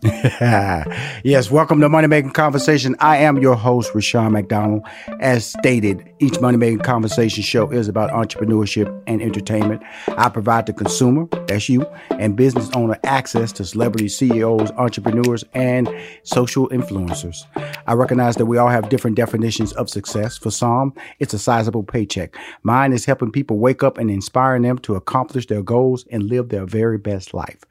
yes, 0.04 1.50
welcome 1.50 1.80
to 1.80 1.88
Money 1.88 2.06
Making 2.06 2.30
Conversation. 2.30 2.94
I 3.00 3.16
am 3.16 3.38
your 3.38 3.56
host, 3.56 3.92
Rushion 3.96 4.30
McDonald. 4.30 4.86
As 5.18 5.44
stated, 5.44 6.08
each 6.20 6.40
Money 6.40 6.56
Making 6.56 6.78
Conversation 6.78 7.42
show 7.42 7.68
is 7.72 7.88
about 7.88 8.10
entrepreneurship 8.10 9.02
and 9.08 9.20
entertainment. 9.20 9.82
I 10.16 10.28
provide 10.28 10.66
the 10.66 10.72
consumer, 10.72 11.26
that's 11.48 11.68
you, 11.68 11.84
and 12.10 12.36
business 12.36 12.70
owner 12.76 12.96
access 13.02 13.50
to 13.54 13.64
celebrity 13.64 14.08
CEOs, 14.08 14.70
entrepreneurs, 14.72 15.44
and 15.54 15.92
social 16.22 16.68
influencers. 16.68 17.42
I 17.88 17.94
recognize 17.94 18.36
that 18.36 18.46
we 18.46 18.56
all 18.56 18.68
have 18.68 18.90
different 18.90 19.16
definitions 19.16 19.72
of 19.72 19.90
success. 19.90 20.38
For 20.38 20.52
some, 20.52 20.94
it's 21.18 21.34
a 21.34 21.40
sizable 21.40 21.82
paycheck. 21.82 22.36
Mine 22.62 22.92
is 22.92 23.04
helping 23.04 23.32
people 23.32 23.58
wake 23.58 23.82
up 23.82 23.98
and 23.98 24.12
inspiring 24.12 24.62
them 24.62 24.78
to 24.78 24.94
accomplish 24.94 25.48
their 25.48 25.62
goals 25.62 26.04
and 26.12 26.22
live 26.22 26.50
their 26.50 26.66
very 26.66 26.98
best 26.98 27.34
life. 27.34 27.64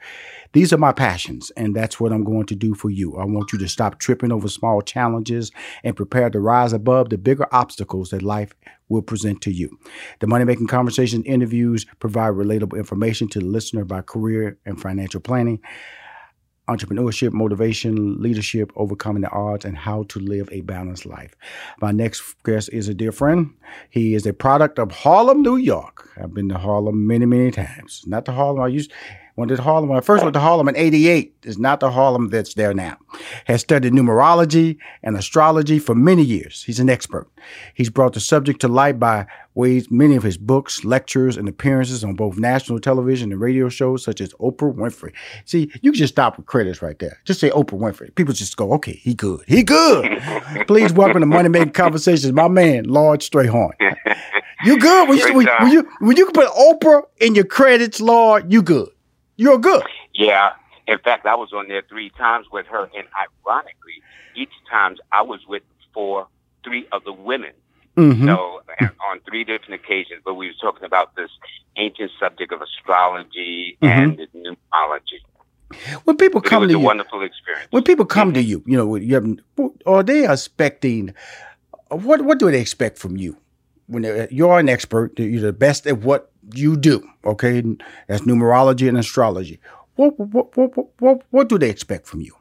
These 0.54 0.74
are 0.74 0.78
my 0.78 0.92
passions, 0.92 1.52
and 1.58 1.76
that's 1.76 2.00
what 2.00 2.12
I'm 2.12 2.24
going 2.24 2.46
to 2.48 2.56
do 2.56 2.74
for 2.74 2.90
you. 2.90 3.18
I 3.18 3.26
want 3.26 3.54
you 3.54 3.60
to 3.60 3.68
stop 3.68 4.00
tripping 4.00 4.32
over 4.32 4.48
small 4.48 4.82
challenges 4.82 5.52
and 5.84 5.96
prepare 5.96 6.30
to 6.30 6.40
rise 6.40 6.74
above 6.74 7.10
the 7.10 7.18
bigger 7.18 7.48
obstacles 7.52 8.10
that 8.10 8.22
life 8.22 8.54
will 8.90 9.02
present 9.02 9.42
to 9.42 9.52
you. 9.52 9.78
The 10.20 10.28
Money 10.28 10.46
Making 10.46 10.68
Conversation 10.68 11.24
interviews 11.24 11.86
provide 12.00 12.34
relatable 12.34 12.78
information 12.78 13.28
to 13.30 13.40
the 13.40 13.46
listener 13.46 13.82
about 13.82 14.06
career 14.06 14.58
and 14.66 14.82
financial 14.82 15.22
planning 15.22 15.60
entrepreneurship, 16.68 17.32
motivation, 17.32 18.22
leadership, 18.22 18.72
overcoming 18.76 19.22
the 19.22 19.32
odds, 19.32 19.66
and 19.66 19.78
how 19.78 20.04
to 20.04 20.20
live 20.20 20.50
a 20.52 20.62
balanced 20.62 21.06
life. 21.06 21.34
My 21.80 21.92
next 21.92 22.36
guest 22.44 22.70
is 22.74 22.90
a 22.90 22.94
dear 22.94 23.12
friend. 23.12 23.54
He 23.90 24.16
is 24.16 24.26
a 24.26 24.34
product 24.34 24.78
of 24.80 24.92
Harlem, 24.92 25.42
New 25.42 25.56
York. 25.56 26.10
I've 26.22 26.34
been 26.34 26.50
to 26.50 26.58
Harlem 26.58 27.08
many, 27.08 27.26
many 27.26 27.52
times. 27.52 28.04
Not 28.06 28.26
the 28.26 28.34
Harlem 28.34 28.62
I 28.62 28.68
used 28.68 28.92
went 29.38 29.56
to 29.56 29.62
Harlem. 29.62 29.88
When 29.88 29.98
I 29.98 30.02
first 30.02 30.24
went 30.24 30.34
to 30.34 30.40
Harlem 30.40 30.68
in 30.68 30.76
88, 30.76 31.34
is 31.44 31.58
not 31.58 31.80
the 31.80 31.92
Harlem 31.92 32.30
that's 32.30 32.56
there 32.56 32.74
now. 32.74 32.98
Has 33.46 33.62
studied 33.62 33.94
numerology 33.94 34.78
and 35.04 35.16
astrology 35.16 35.80
for 35.80 35.96
many 35.96 36.24
years. 36.24 36.64
He's 36.64 36.80
an 36.80 36.90
expert. 36.90 37.30
He's 37.76 37.90
brought 37.90 38.14
the 38.14 38.20
subject 38.20 38.60
to 38.62 38.68
light 38.68 39.00
by 39.00 39.28
ways 39.54 39.90
many 39.90 40.16
of 40.16 40.24
his 40.24 40.38
books, 40.38 40.84
lectures, 40.84 41.38
and 41.38 41.48
appearances 41.48 42.04
on 42.04 42.16
both 42.16 42.38
national 42.38 42.80
television 42.80 43.32
and 43.32 43.40
radio 43.40 43.70
shows 43.70 44.04
such 44.04 44.22
as 44.22 44.34
Oprah 44.34 44.74
Winfrey. 44.74 45.14
See, 45.46 45.72
you 45.82 45.92
can 45.92 46.00
just 46.00 46.16
stop 46.16 46.38
with 46.38 46.48
credits 46.48 46.82
right 46.82 46.98
there. 47.00 47.20
Just 47.24 47.40
say 47.40 47.52
Oprah 47.52 47.80
Winfrey. 47.80 48.14
People 48.16 48.34
just 48.34 48.58
go, 48.58 48.74
okay, 48.74 48.94
he 48.94 49.14
good. 49.14 49.42
He 49.48 49.64
good. 49.64 50.22
Please 50.68 50.92
welcome 50.92 51.22
to 51.22 51.28
Money 51.28 51.50
Making 51.50 51.74
Conversations, 51.74 52.34
my 52.34 52.48
man, 52.48 52.86
Lloyd 52.86 53.22
Strayhorn. 53.22 53.74
You 54.66 54.80
good? 54.80 55.08
When 55.08 55.18
you, 55.20 55.34
when, 55.36 55.48
when, 55.60 55.72
you, 55.72 55.90
when 56.00 56.18
you 56.18 56.26
can 56.26 56.34
put 56.34 56.48
Oprah 56.48 57.04
in 57.18 57.36
your 57.36 57.46
credits, 57.46 58.02
Lloyd, 58.02 58.52
you 58.52 58.64
good. 58.64 58.90
You're 59.38 59.58
good. 59.58 59.84
Yeah. 60.14 60.54
In 60.88 61.00
fact, 61.00 61.26
I 61.26 61.36
was 61.36 61.54
on 61.54 61.68
there 61.68 61.84
three 61.88 62.10
times 62.12 62.48
with 62.52 62.66
her, 62.68 62.84
and 62.84 63.08
ironically, 63.46 64.02
each 64.36 64.52
times 64.70 65.00
I 65.12 65.22
was 65.22 65.40
with 65.48 65.64
four, 65.94 66.28
three 66.64 66.88
of 66.92 67.04
the 67.04 67.14
women. 67.14 67.52
Mm-hmm. 67.98 68.28
So 68.28 68.62
on 69.10 69.20
three 69.28 69.44
different 69.44 69.74
occasions, 69.74 70.22
but 70.24 70.36
we 70.36 70.48
were 70.48 70.54
talking 70.62 70.86
about 70.86 71.16
this 71.16 71.32
ancient 71.78 72.12
subject 72.20 72.52
of 72.54 72.62
astrology 72.62 73.78
mm-hmm. 73.82 74.22
and 74.22 74.28
numerology. 74.36 75.20
When 76.06 76.16
people 76.16 76.40
come 76.40 76.62
to 76.62 76.68
a 76.68 76.72
you, 76.72 76.80
wonderful 76.80 77.24
experience. 77.24 77.68
When 77.72 77.84
people 77.84 78.06
come 78.06 78.30
mm-hmm. 78.30 78.36
to 78.36 78.44
you, 78.44 78.64
you 78.66 78.78
know, 78.78 78.96
you 78.96 79.16
have, 79.16 79.28
are 79.86 80.04
they 80.04 80.32
expecting? 80.32 81.14
What 81.90 82.22
what 82.22 82.40
do 82.40 82.50
they 82.52 82.62
expect 82.62 82.98
from 82.98 83.18
you? 83.18 83.36
When 83.88 84.04
you're 84.30 84.60
an 84.60 84.70
expert, 84.70 85.18
you're 85.18 85.42
the 85.42 85.54
best 85.54 85.88
at 85.88 86.00
what 86.00 86.32
you 86.54 86.76
do. 86.78 87.08
Okay, 87.26 87.62
that's 88.08 88.24
numerology 88.24 88.88
and 88.88 88.98
astrology. 88.98 89.60
What 89.96 90.20
what 90.20 90.56
what 90.56 91.00
what 91.00 91.22
what 91.32 91.50
do 91.50 91.58
they 91.58 91.70
expect 91.70 92.08
from 92.08 92.22
you? 92.22 92.36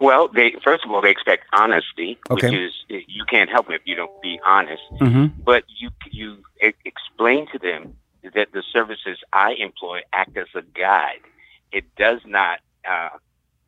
Well, 0.00 0.28
they 0.28 0.54
first 0.64 0.84
of 0.84 0.90
all 0.90 1.02
they 1.02 1.10
expect 1.10 1.44
honesty, 1.52 2.18
okay. 2.30 2.48
which 2.48 2.58
is 2.58 2.72
you 2.88 3.24
can't 3.24 3.50
help 3.50 3.70
it 3.70 3.74
if 3.74 3.82
you 3.84 3.94
don't 3.94 4.22
be 4.22 4.40
honest. 4.46 4.82
Mm-hmm. 5.00 5.42
But 5.44 5.64
you 5.78 5.90
you 6.10 6.42
explain 6.84 7.46
to 7.52 7.58
them 7.58 7.94
that 8.34 8.52
the 8.52 8.62
services 8.72 9.18
I 9.32 9.52
employ 9.52 10.00
act 10.12 10.36
as 10.36 10.48
a 10.54 10.62
guide. 10.62 11.20
It 11.72 11.84
does 11.96 12.20
not 12.26 12.58
uh, 12.88 13.10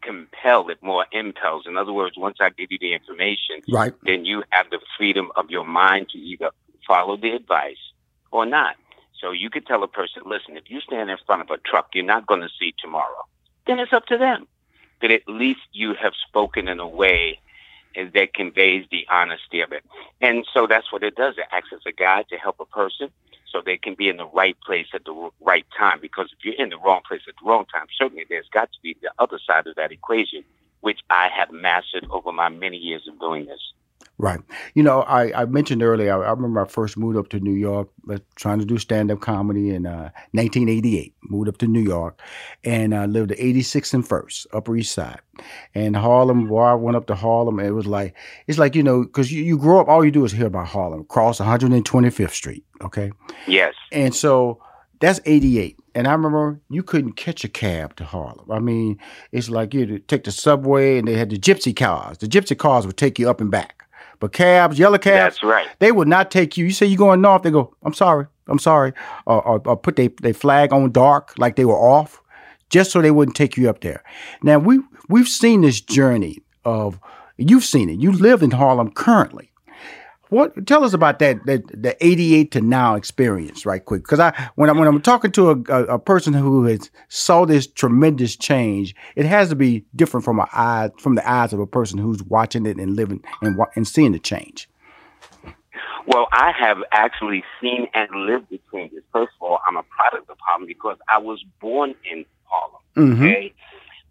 compel; 0.02 0.68
it 0.70 0.82
more 0.82 1.06
impels. 1.12 1.66
In 1.66 1.76
other 1.76 1.92
words, 1.92 2.16
once 2.16 2.38
I 2.40 2.50
give 2.50 2.72
you 2.72 2.78
the 2.80 2.94
information, 2.94 3.60
right. 3.70 3.92
then 4.02 4.24
you 4.24 4.42
have 4.50 4.70
the 4.70 4.80
freedom 4.96 5.30
of 5.36 5.50
your 5.50 5.64
mind 5.64 6.08
to 6.10 6.18
either 6.18 6.50
follow 6.86 7.16
the 7.16 7.30
advice 7.30 7.76
or 8.30 8.46
not. 8.46 8.76
So 9.22 9.30
you 9.30 9.48
could 9.50 9.66
tell 9.66 9.84
a 9.84 9.88
person, 9.88 10.22
listen, 10.26 10.56
if 10.56 10.64
you 10.66 10.80
stand 10.80 11.08
in 11.08 11.16
front 11.24 11.42
of 11.42 11.50
a 11.50 11.56
truck, 11.58 11.90
you're 11.94 12.04
not 12.04 12.26
going 12.26 12.40
to 12.40 12.48
see 12.58 12.74
tomorrow. 12.76 13.24
Then 13.66 13.78
it's 13.78 13.92
up 13.92 14.06
to 14.06 14.18
them. 14.18 14.48
But 15.00 15.12
at 15.12 15.22
least 15.28 15.60
you 15.72 15.94
have 15.94 16.12
spoken 16.28 16.66
in 16.66 16.80
a 16.80 16.88
way 16.88 17.38
that 17.94 18.34
conveys 18.34 18.84
the 18.90 19.06
honesty 19.08 19.60
of 19.60 19.70
it. 19.70 19.84
And 20.20 20.44
so 20.52 20.66
that's 20.66 20.90
what 20.90 21.04
it 21.04 21.14
does. 21.14 21.38
It 21.38 21.44
acts 21.52 21.68
as 21.72 21.80
a 21.86 21.92
guide 21.92 22.26
to 22.30 22.36
help 22.36 22.56
a 22.58 22.64
person 22.64 23.10
so 23.48 23.60
they 23.64 23.76
can 23.76 23.94
be 23.94 24.08
in 24.08 24.16
the 24.16 24.26
right 24.26 24.56
place 24.66 24.88
at 24.92 25.04
the 25.04 25.30
right 25.40 25.66
time. 25.78 26.00
Because 26.00 26.28
if 26.36 26.44
you're 26.44 26.54
in 26.54 26.70
the 26.70 26.78
wrong 26.78 27.02
place 27.06 27.22
at 27.28 27.34
the 27.40 27.48
wrong 27.48 27.66
time, 27.72 27.86
certainly 27.96 28.24
there's 28.28 28.48
got 28.52 28.72
to 28.72 28.78
be 28.82 28.96
the 29.02 29.12
other 29.18 29.38
side 29.46 29.66
of 29.68 29.76
that 29.76 29.92
equation, 29.92 30.42
which 30.80 31.00
I 31.10 31.28
have 31.28 31.52
mastered 31.52 32.06
over 32.10 32.32
my 32.32 32.48
many 32.48 32.76
years 32.76 33.06
of 33.06 33.20
doing 33.20 33.46
this. 33.46 33.60
Right. 34.22 34.38
You 34.74 34.84
know, 34.84 35.00
I, 35.00 35.42
I 35.42 35.46
mentioned 35.46 35.82
earlier, 35.82 36.12
I, 36.12 36.28
I, 36.28 36.30
remember 36.30 36.64
I 36.64 36.68
first 36.68 36.96
moved 36.96 37.18
up 37.18 37.28
to 37.30 37.40
New 37.40 37.54
York, 37.54 37.88
uh, 38.08 38.18
trying 38.36 38.60
to 38.60 38.64
do 38.64 38.78
stand 38.78 39.10
up 39.10 39.20
comedy 39.20 39.70
in 39.70 39.84
uh, 39.84 40.10
1988. 40.30 41.12
Moved 41.24 41.48
up 41.48 41.58
to 41.58 41.66
New 41.66 41.80
York 41.80 42.22
and 42.62 42.94
uh, 42.94 43.06
lived 43.06 43.32
at 43.32 43.38
86th 43.38 43.94
and 43.94 44.08
1st, 44.08 44.46
Upper 44.52 44.76
East 44.76 44.94
Side. 44.94 45.18
And 45.74 45.96
Harlem, 45.96 46.48
where 46.48 46.66
I 46.66 46.74
went 46.74 46.96
up 46.96 47.08
to 47.08 47.16
Harlem, 47.16 47.58
it 47.58 47.72
was 47.72 47.88
like, 47.88 48.14
it's 48.46 48.60
like, 48.60 48.76
you 48.76 48.84
know, 48.84 49.02
because 49.02 49.32
you, 49.32 49.42
you 49.42 49.58
grow 49.58 49.80
up, 49.80 49.88
all 49.88 50.04
you 50.04 50.12
do 50.12 50.24
is 50.24 50.30
hear 50.30 50.46
about 50.46 50.68
Harlem, 50.68 51.04
cross 51.06 51.40
125th 51.40 52.30
Street, 52.30 52.64
okay? 52.80 53.10
Yes. 53.48 53.74
And 53.90 54.14
so 54.14 54.62
that's 55.00 55.18
88. 55.24 55.80
And 55.96 56.06
I 56.06 56.12
remember 56.12 56.60
you 56.70 56.84
couldn't 56.84 57.14
catch 57.14 57.42
a 57.42 57.48
cab 57.48 57.96
to 57.96 58.04
Harlem. 58.04 58.52
I 58.52 58.60
mean, 58.60 59.00
it's 59.32 59.50
like 59.50 59.74
you'd 59.74 60.06
take 60.06 60.22
the 60.22 60.30
subway 60.30 60.98
and 60.98 61.08
they 61.08 61.14
had 61.14 61.30
the 61.30 61.40
gypsy 61.40 61.74
cars. 61.74 62.18
The 62.18 62.28
gypsy 62.28 62.56
cars 62.56 62.86
would 62.86 62.96
take 62.96 63.18
you 63.18 63.28
up 63.28 63.40
and 63.40 63.50
back. 63.50 63.81
But 64.22 64.30
cabs, 64.30 64.78
yellow 64.78 64.98
cabs, 64.98 65.34
that's 65.34 65.42
right. 65.42 65.66
They 65.80 65.90
would 65.90 66.06
not 66.06 66.30
take 66.30 66.56
you. 66.56 66.64
You 66.64 66.70
say 66.70 66.86
you're 66.86 66.96
going 66.96 67.20
north, 67.20 67.42
they 67.42 67.50
go, 67.50 67.74
I'm 67.82 67.92
sorry, 67.92 68.26
I'm 68.46 68.60
sorry, 68.60 68.92
or, 69.26 69.42
or, 69.42 69.60
or 69.66 69.76
put 69.76 69.96
their 69.96 70.10
they 70.22 70.32
flag 70.32 70.72
on 70.72 70.92
dark 70.92 71.34
like 71.38 71.56
they 71.56 71.64
were 71.64 71.74
off, 71.74 72.22
just 72.70 72.92
so 72.92 73.02
they 73.02 73.10
wouldn't 73.10 73.36
take 73.36 73.56
you 73.56 73.68
up 73.68 73.80
there. 73.80 74.04
Now 74.44 74.60
we 74.60 74.78
we've 75.08 75.26
seen 75.26 75.62
this 75.62 75.80
journey 75.80 76.38
of 76.64 77.00
you've 77.36 77.64
seen 77.64 77.90
it. 77.90 77.98
You 77.98 78.12
live 78.12 78.44
in 78.44 78.52
Harlem 78.52 78.92
currently. 78.92 79.50
What 80.32 80.66
tell 80.66 80.82
us 80.82 80.94
about 80.94 81.18
that 81.18 81.44
that 81.44 81.60
the 81.74 81.94
88 82.00 82.52
to 82.52 82.62
now 82.62 82.94
experience 82.94 83.66
right 83.66 83.84
quick 83.84 84.02
because 84.02 84.18
I 84.18 84.32
when 84.54 84.70
I 84.70 84.72
when 84.72 84.88
I'm 84.88 85.02
talking 85.02 85.30
to 85.32 85.50
a, 85.50 85.56
a, 85.68 85.84
a, 85.96 85.98
person 85.98 86.32
who 86.32 86.64
has 86.64 86.90
saw 87.08 87.44
this 87.44 87.66
tremendous 87.66 88.34
change 88.34 88.96
it 89.14 89.26
has 89.26 89.50
to 89.50 89.54
be 89.54 89.84
different 89.94 90.24
from 90.24 90.38
a 90.38 90.48
eye 90.54 90.88
from 90.98 91.16
the 91.16 91.30
eyes 91.30 91.52
of 91.52 91.60
a 91.60 91.66
person 91.66 91.98
who's 91.98 92.22
watching 92.22 92.64
it 92.64 92.78
and 92.78 92.96
living 92.96 93.22
and 93.42 93.60
and 93.76 93.86
seeing 93.86 94.12
the 94.12 94.18
change. 94.18 94.70
Well, 96.06 96.28
I 96.32 96.52
have 96.58 96.78
actually 96.92 97.44
seen 97.60 97.88
and 97.92 98.10
lived 98.12 98.46
the 98.48 98.58
changes. 98.72 99.02
First 99.12 99.32
of 99.38 99.42
all, 99.42 99.58
I'm 99.68 99.76
a 99.76 99.82
product 99.82 100.30
of 100.30 100.38
Harlem 100.40 100.66
because 100.66 100.96
I 101.10 101.18
was 101.18 101.44
born 101.60 101.94
in 102.10 102.24
Harlem. 102.44 102.80
Mm-hmm. 102.96 103.22
Okay, 103.22 103.54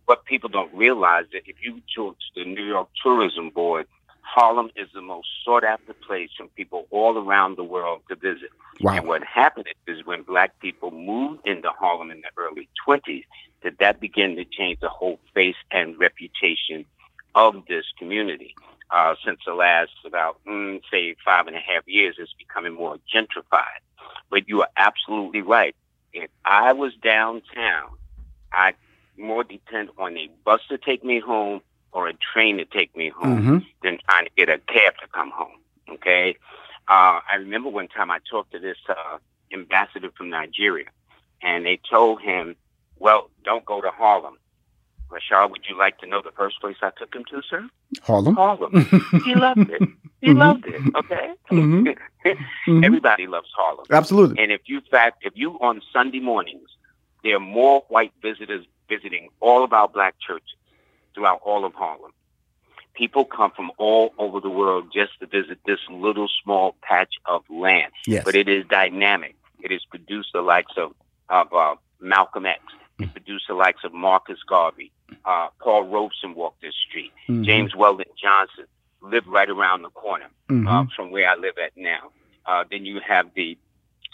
but 0.05 0.23
people 0.25 0.49
don't 0.49 0.71
realize 0.71 1.25
that 1.33 1.41
if 1.47 1.55
you 1.63 1.81
go 1.95 2.11
to 2.11 2.15
the 2.35 2.45
New 2.45 2.63
York 2.63 2.89
Tourism 3.01 3.49
Board 3.49 3.87
Harlem 4.33 4.69
is 4.77 4.87
the 4.93 5.01
most 5.01 5.27
sought 5.43 5.65
after 5.65 5.93
place 5.93 6.29
from 6.37 6.47
people 6.49 6.87
all 6.89 7.17
around 7.17 7.57
the 7.57 7.65
world 7.65 8.01
to 8.07 8.15
visit. 8.15 8.49
Wow. 8.79 8.93
And 8.93 9.07
what 9.07 9.23
happened 9.25 9.67
is 9.87 10.05
when 10.05 10.23
black 10.23 10.57
people 10.61 10.89
moved 10.89 11.45
into 11.45 11.69
Harlem 11.69 12.11
in 12.11 12.21
the 12.21 12.29
early 12.41 12.69
20s, 12.87 13.25
that 13.63 13.77
that 13.79 13.99
began 13.99 14.37
to 14.37 14.45
change 14.45 14.79
the 14.79 14.87
whole 14.87 15.19
face 15.33 15.57
and 15.71 15.99
reputation 15.99 16.85
of 17.35 17.55
this 17.67 17.83
community. 17.99 18.55
Uh, 18.89 19.15
since 19.25 19.39
the 19.45 19.53
last 19.53 19.91
about, 20.05 20.39
mm, 20.47 20.81
say, 20.89 21.15
five 21.25 21.47
and 21.47 21.55
a 21.55 21.59
half 21.59 21.85
years, 21.85 22.15
it's 22.17 22.33
becoming 22.37 22.73
more 22.73 22.97
gentrified. 23.13 23.81
But 24.29 24.47
you 24.47 24.61
are 24.61 24.69
absolutely 24.77 25.41
right. 25.41 25.75
If 26.13 26.29
I 26.45 26.71
was 26.71 26.93
downtown, 27.03 27.89
I 28.53 28.73
more 29.17 29.43
depend 29.43 29.89
on 29.97 30.17
a 30.17 30.29
bus 30.45 30.61
to 30.69 30.77
take 30.77 31.03
me 31.03 31.19
home 31.19 31.61
or 31.91 32.07
a 32.07 32.13
train 32.13 32.57
to 32.57 32.65
take 32.65 32.95
me 32.95 33.09
home 33.09 33.39
mm-hmm. 33.39 33.57
than 33.83 33.97
trying 34.07 34.25
to 34.25 34.31
get 34.37 34.49
a 34.49 34.57
cab 34.59 34.93
to 35.01 35.07
come 35.13 35.31
home. 35.31 35.57
Okay. 35.89 36.35
Uh, 36.87 37.19
I 37.29 37.35
remember 37.39 37.69
one 37.69 37.87
time 37.87 38.11
I 38.11 38.19
talked 38.29 38.51
to 38.51 38.59
this 38.59 38.77
uh, 38.89 39.17
ambassador 39.53 40.09
from 40.17 40.29
Nigeria, 40.29 40.87
and 41.41 41.65
they 41.65 41.79
told 41.89 42.21
him, 42.21 42.55
"Well, 42.97 43.29
don't 43.43 43.65
go 43.65 43.81
to 43.81 43.91
Harlem." 43.91 44.37
Rashad, 45.11 45.51
would 45.51 45.65
you 45.69 45.77
like 45.77 45.97
to 45.99 46.07
know 46.07 46.21
the 46.21 46.31
first 46.31 46.61
place 46.61 46.77
I 46.81 46.91
took 46.97 47.13
him 47.13 47.25
to, 47.31 47.41
sir? 47.49 47.67
Harlem. 48.01 48.35
Harlem. 48.35 48.71
he 49.25 49.35
loved 49.35 49.69
it. 49.69 49.81
He 50.21 50.27
mm-hmm. 50.29 50.37
loved 50.37 50.65
it. 50.65 50.81
Okay. 50.95 51.33
Mm-hmm. 51.51 51.87
mm-hmm. 52.25 52.83
Everybody 52.83 53.27
loves 53.27 53.49
Harlem. 53.55 53.85
Absolutely. 53.91 54.41
And 54.41 54.51
if 54.51 54.61
you 54.67 54.79
fact, 54.89 55.23
if 55.25 55.33
you 55.35 55.51
on 55.59 55.81
Sunday 55.91 56.21
mornings, 56.21 56.69
there 57.23 57.35
are 57.35 57.41
more 57.41 57.83
white 57.89 58.13
visitors 58.21 58.65
visiting 58.87 59.29
all 59.41 59.63
of 59.63 59.73
our 59.73 59.89
black 59.89 60.15
churches 60.25 60.55
throughout 61.13 61.39
all 61.43 61.65
of 61.65 61.73
Harlem. 61.73 62.11
People 62.93 63.23
come 63.25 63.51
from 63.51 63.71
all 63.77 64.13
over 64.17 64.39
the 64.41 64.49
world 64.49 64.91
just 64.93 65.17
to 65.21 65.25
visit 65.25 65.59
this 65.65 65.79
little 65.89 66.27
small 66.43 66.75
patch 66.81 67.13
of 67.25 67.43
land. 67.49 67.91
Yes. 68.05 68.23
But 68.25 68.35
it 68.35 68.49
is 68.49 68.65
dynamic. 68.69 69.35
It 69.61 69.71
has 69.71 69.83
produced 69.85 70.29
the 70.33 70.41
likes 70.41 70.73
of, 70.77 70.93
of 71.29 71.53
uh, 71.53 71.75
Malcolm 72.01 72.45
X. 72.45 72.59
It 72.99 73.11
produced 73.13 73.45
the 73.47 73.53
likes 73.55 73.83
of 73.83 73.93
Marcus 73.93 74.39
Garvey. 74.47 74.91
Uh, 75.25 75.47
Paul 75.59 75.83
Robeson 75.87 76.35
walked 76.35 76.61
this 76.61 76.75
street. 76.87 77.11
Mhm. 77.29 77.45
James 77.45 77.75
Weldon 77.75 78.05
Johnson 78.21 78.65
lived 79.01 79.27
right 79.27 79.49
around 79.49 79.81
the 79.81 79.89
corner 79.89 80.27
Mhm. 80.49 80.67
uh, 80.67 80.85
from 80.95 81.09
where 81.11 81.27
I 81.29 81.35
live 81.35 81.57
at 81.57 81.71
now. 81.75 82.11
Uh, 82.45 82.63
then 82.69 82.85
you 82.85 82.99
have 83.07 83.33
the 83.35 83.57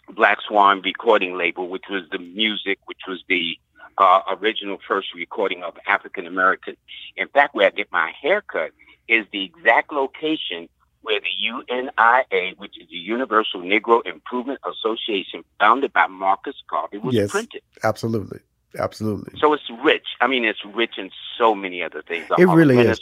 Black 0.09 0.37
Swan 0.47 0.81
recording 0.81 1.35
label, 1.35 1.67
which 1.67 1.83
was 1.89 2.03
the 2.11 2.19
music, 2.19 2.79
which 2.85 3.01
was 3.07 3.21
the 3.27 3.57
uh, 3.97 4.21
original 4.39 4.77
first 4.87 5.13
recording 5.15 5.63
of 5.63 5.75
African 5.87 6.27
American. 6.27 6.75
In 7.15 7.27
fact, 7.27 7.55
where 7.55 7.67
I 7.67 7.71
get 7.71 7.91
my 7.91 8.11
haircut 8.21 8.71
is 9.07 9.25
the 9.31 9.43
exact 9.43 9.91
location 9.91 10.69
where 11.01 11.19
the 11.21 11.27
UNIA, 11.39 12.53
which 12.57 12.77
is 12.79 12.89
the 12.89 12.97
Universal 12.97 13.61
Negro 13.61 14.05
Improvement 14.05 14.59
Association, 14.65 15.43
founded 15.59 15.93
by 15.93 16.07
Marcus 16.07 16.55
Garvey, 16.69 16.97
was 16.97 17.15
Yes. 17.15 17.31
printed. 17.31 17.61
Absolutely. 17.83 18.39
Absolutely. 18.77 19.39
So 19.39 19.53
it's 19.53 19.63
rich. 19.83 20.05
I 20.19 20.27
mean, 20.27 20.43
it's 20.43 20.63
rich 20.65 20.97
in 20.97 21.09
so 21.37 21.55
many 21.55 21.81
other 21.81 22.01
things. 22.01 22.27
It 22.37 22.47
really 22.47 22.77
is. 22.77 22.99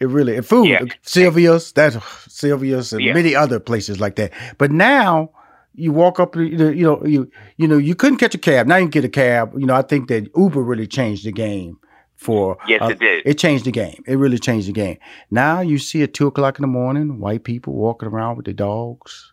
It 0.00 0.06
really 0.06 0.36
and 0.36 0.46
food. 0.46 0.68
Yeah. 0.68 0.80
Sylvia's, 1.02 1.72
that's 1.72 1.96
Sylvia's 2.32 2.92
and 2.92 3.02
Yeah. 3.02 3.12
many 3.14 3.34
other 3.36 3.60
places 3.60 4.00
like 4.00 4.16
that. 4.16 4.32
But 4.58 4.72
now 4.72 5.30
you 5.74 5.92
walk 5.92 6.20
up 6.20 6.36
you 6.36 6.56
know, 6.56 7.04
you 7.04 7.30
you 7.56 7.68
know, 7.68 7.78
you 7.78 7.94
couldn't 7.94 8.18
catch 8.18 8.34
a 8.34 8.38
cab. 8.38 8.66
Now 8.66 8.76
you 8.76 8.84
can 8.84 8.90
get 8.90 9.04
a 9.04 9.08
cab. 9.08 9.52
You 9.58 9.66
know, 9.66 9.74
I 9.74 9.82
think 9.82 10.08
that 10.08 10.28
Uber 10.36 10.62
really 10.62 10.86
changed 10.86 11.24
the 11.24 11.32
game 11.32 11.78
for 12.16 12.56
Yes, 12.66 12.82
uh, 12.82 12.88
it 12.88 12.98
did. 12.98 13.22
It 13.26 13.38
changed 13.38 13.64
the 13.64 13.72
game. 13.72 14.02
It 14.06 14.16
really 14.16 14.38
changed 14.38 14.68
the 14.68 14.72
game. 14.72 14.98
Now 15.30 15.60
you 15.60 15.78
see 15.78 16.02
at 16.02 16.14
two 16.14 16.26
o'clock 16.26 16.58
in 16.58 16.62
the 16.62 16.68
morning, 16.68 17.18
white 17.18 17.44
people 17.44 17.74
walking 17.74 18.08
around 18.08 18.36
with 18.36 18.44
their 18.46 18.54
dogs. 18.54 19.32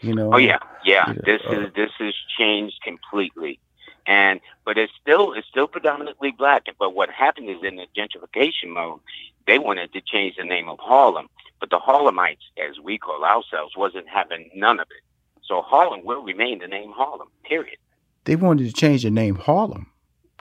You 0.00 0.14
know. 0.14 0.32
Oh 0.32 0.38
yeah, 0.38 0.58
yeah. 0.84 1.04
Yeah, 1.08 1.14
This 1.24 1.40
uh, 1.48 1.60
is 1.60 1.72
this 1.74 1.90
has 1.98 2.14
changed 2.38 2.80
completely, 2.82 3.60
and 4.06 4.40
but 4.64 4.78
it's 4.78 4.92
still 5.00 5.34
it's 5.34 5.46
still 5.48 5.68
predominantly 5.68 6.32
black. 6.32 6.64
But 6.78 6.94
what 6.94 7.10
happened 7.10 7.50
is 7.50 7.58
in 7.62 7.76
the 7.76 7.86
gentrification 7.96 8.68
mode, 8.68 9.00
they 9.46 9.58
wanted 9.58 9.92
to 9.92 10.00
change 10.00 10.36
the 10.36 10.44
name 10.44 10.68
of 10.68 10.78
Harlem, 10.80 11.28
but 11.60 11.68
the 11.68 11.78
Harlemites, 11.78 12.38
as 12.58 12.80
we 12.82 12.96
call 12.96 13.24
ourselves, 13.24 13.76
wasn't 13.76 14.08
having 14.08 14.50
none 14.54 14.80
of 14.80 14.86
it. 14.90 15.02
So 15.50 15.62
Harlem 15.62 16.04
will 16.04 16.22
remain 16.22 16.60
the 16.60 16.68
name 16.68 16.92
Harlem. 16.94 17.26
Period. 17.42 17.76
They 18.24 18.36
wanted 18.36 18.66
to 18.68 18.72
change 18.72 19.02
the 19.02 19.10
name 19.10 19.34
Harlem 19.34 19.90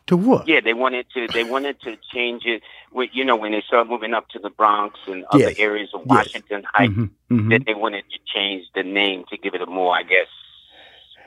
to 0.05 0.15
what? 0.15 0.47
Yeah, 0.47 0.59
they 0.59 0.75
wanted 0.75 1.07
to 1.15 1.27
they 1.33 1.43
wanted 1.43 1.81
to 1.81 1.97
change 2.13 2.43
it. 2.45 2.61
With 2.91 3.09
you 3.13 3.25
know 3.25 3.35
when 3.35 3.51
they 3.53 3.61
started 3.65 3.89
moving 3.89 4.13
up 4.13 4.29
to 4.29 4.39
the 4.39 4.51
Bronx 4.51 4.99
and 5.07 5.25
other 5.31 5.49
Yes. 5.49 5.55
areas 5.59 5.89
of 5.95 6.01
Yes. 6.01 6.09
Washington 6.27 6.63
Heights. 6.73 6.93
Mhm, 6.93 7.09
mhm. 7.31 7.49
that 7.49 7.65
they 7.65 7.73
wanted 7.73 8.03
to 8.11 8.19
change 8.33 8.67
the 8.75 8.83
name 8.83 9.23
to 9.31 9.37
give 9.37 9.55
it 9.55 9.61
a 9.63 9.65
more, 9.65 9.95
I 9.95 10.03
guess, 10.03 10.27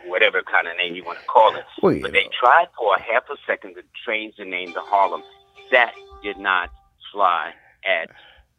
whatever 0.07 0.43
kind 0.43 0.69
of 0.69 0.77
name 0.77 0.95
you 0.95 1.03
want 1.05 1.19
to 1.19 1.25
call 1.27 1.57
it. 1.57 1.65
Well, 1.83 1.99
But 2.03 2.13
they 2.13 2.29
tried 2.39 2.69
for 2.79 2.95
a 2.95 3.01
half 3.03 3.29
a 3.31 3.37
second 3.49 3.75
to 3.75 3.83
change 4.07 4.37
the 4.37 4.45
name 4.45 4.73
to 4.75 4.81
Harlem. 4.81 5.25
That 5.73 5.93
did 6.23 6.39
not 6.39 6.71
fly 7.11 7.53
at 7.85 8.11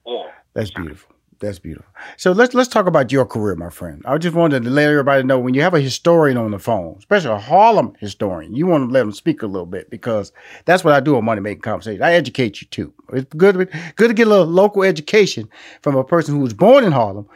all. 0.04 0.30
That's 0.54 0.72
beautiful. 0.72 1.13
That's 1.44 1.60
beautiful. 1.60 1.92
So 2.16 2.32
let's 2.32 2.54
let's 2.54 2.70
talk 2.70 2.86
about 2.88 3.12
your 3.12 3.26
career, 3.26 3.56
my 3.56 3.70
friend. 3.70 4.02
I 4.06 4.18
just 4.18 4.34
wanted 4.34 4.64
to 4.64 4.70
let 4.70 4.88
everybody 4.88 5.24
know 5.24 5.38
when 5.38 5.54
you 5.54 5.62
have 5.62 5.74
a 5.74 5.82
historian 5.82 6.38
on 6.38 6.52
the 6.52 6.58
phone, 6.58 6.96
especially 7.00 7.32
a 7.32 7.38
Harlem 7.38 7.96
historian, 8.00 8.56
you 8.56 8.66
want 8.66 8.88
to 8.88 8.94
let 8.94 9.02
them 9.02 9.12
speak 9.12 9.42
a 9.42 9.46
little 9.48 9.66
bit 9.66 9.90
because 9.90 10.32
that's 10.64 10.86
what 10.86 10.94
I 10.94 11.02
do 11.02 11.18
on 11.18 11.26
Money 11.26 11.42
Making 11.42 11.62
Conversation. 11.64 12.02
I 12.02 12.14
educate 12.14 12.62
you 12.62 12.68
too. 12.68 12.94
It's 13.12 13.26
good 13.34 13.58
good 13.98 14.08
to 14.08 14.14
get 14.14 14.28
a 14.28 14.30
little 14.30 14.46
local 14.46 14.84
education 14.84 15.50
from 15.82 15.98
a 15.98 16.04
person 16.06 16.34
who 16.34 16.40
was 16.40 16.54
born 16.54 16.86
in 16.86 16.94
Harlem, 16.94 17.28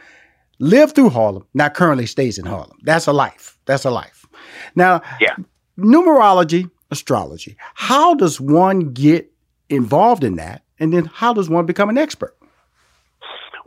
lived 0.58 0.94
through 0.94 1.10
Harlem, 1.10 1.44
now 1.52 1.68
currently 1.68 2.06
stays 2.06 2.38
in 2.38 2.46
Harlem. 2.46 2.78
That's 2.84 3.08
a 3.08 3.12
life. 3.12 3.58
That's 3.66 3.84
a 3.84 3.90
life. 3.90 4.24
Now, 4.74 5.02
Yeah. 5.20 5.36
numerology, 5.78 6.70
astrology. 6.90 7.58
How 7.74 8.14
does 8.14 8.40
one 8.40 8.94
get 8.94 9.30
involved 9.68 10.24
in 10.24 10.36
that, 10.36 10.62
and 10.80 10.94
then 10.94 11.04
how 11.12 11.34
does 11.34 11.50
one 11.50 11.66
become 11.66 11.90
an 11.90 11.98
expert? 11.98 12.34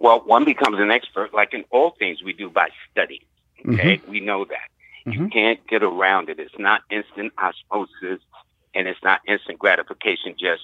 Well, 0.02 0.22
one 0.26 0.46
becomes 0.46 0.80
an 0.80 0.90
expert, 0.90 1.32
like 1.34 1.54
in 1.54 1.64
all 1.70 1.92
things 2.00 2.24
we 2.24 2.34
do 2.34 2.50
by 2.50 2.70
study. 2.90 3.22
Okay, 3.70 3.98
Mm-hmm. 3.98 4.12
we 4.12 4.20
know 4.20 4.46
that. 4.46 4.68
You 5.06 5.22
Mhm. 5.22 5.32
can't 5.32 5.68
get 5.68 5.84
around 5.84 6.30
it. 6.30 6.40
It's 6.40 6.58
not 6.58 6.82
instant 6.90 7.34
osmosis, 7.38 8.20
and 8.74 8.88
it's 8.88 9.04
not 9.04 9.22
instant 9.28 9.60
gratification. 9.60 10.36
Just 10.40 10.64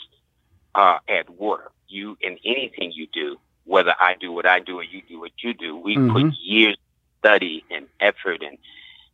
uh, 0.74 0.98
add 1.08 1.30
water. 1.30 1.70
You 1.88 2.18
in 2.22 2.40
anything 2.44 2.92
you 2.92 3.08
do, 3.14 3.40
whether 3.66 3.94
I 4.00 4.16
do 4.20 4.32
what 4.32 4.48
I 4.48 4.60
do 4.60 4.80
or 4.80 4.84
you 4.84 5.02
do 5.08 5.20
what 5.20 5.32
you 5.44 5.54
do, 5.54 5.76
we 5.78 5.98
put 5.98 6.24
Mhm. 6.24 6.36
years 6.42 6.74
of 6.76 7.20
study 7.20 7.64
and 7.70 7.88
effort 8.00 8.42
and 8.42 8.58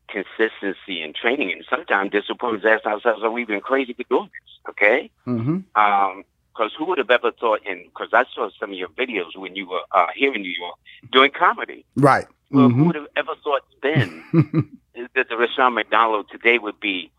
consistency 0.07 1.01
and 1.01 1.13
training. 1.15 1.51
And 1.51 1.65
sometimes 1.69 2.11
disciplines 2.11 2.63
ask 2.65 2.85
ourselves, 2.85 3.23
"Are 3.23 3.31
we 3.31 3.41
even 3.41 3.59
crazy 3.61 3.93
for 3.93 4.03
doing 4.03 4.29
this?" 4.31 4.59
Okay. 4.69 5.11
Mm-hmm. 5.27 5.59
Um, 5.81 6.23
because 6.53 6.71
who 6.77 6.85
would 6.85 6.97
have 6.97 7.09
ever 7.09 7.31
thought? 7.31 7.61
And 7.67 7.85
because 7.85 8.09
I 8.13 8.25
saw 8.33 8.49
some 8.59 8.71
of 8.71 8.77
your 8.77 8.89
videos 8.89 9.35
when 9.35 9.55
you 9.55 9.67
were 9.67 9.81
uh, 9.91 10.07
here 10.15 10.33
in 10.33 10.41
New 10.41 10.53
York 10.57 10.75
doing 11.11 11.31
comedy. 11.37 11.85
Right. 11.95 12.27
Well, 12.51 12.69
who 12.69 12.83
Mhm. 12.83 12.85
would 12.87 12.95
have 12.95 13.07
ever 13.15 13.35
thought 13.43 13.63
then 13.81 14.23
that 15.15 15.29
the 15.29 15.37
Rushion 15.37 15.73
McDonald 15.73 16.27
today 16.31 16.59
would 16.59 16.79
be 16.79 17.11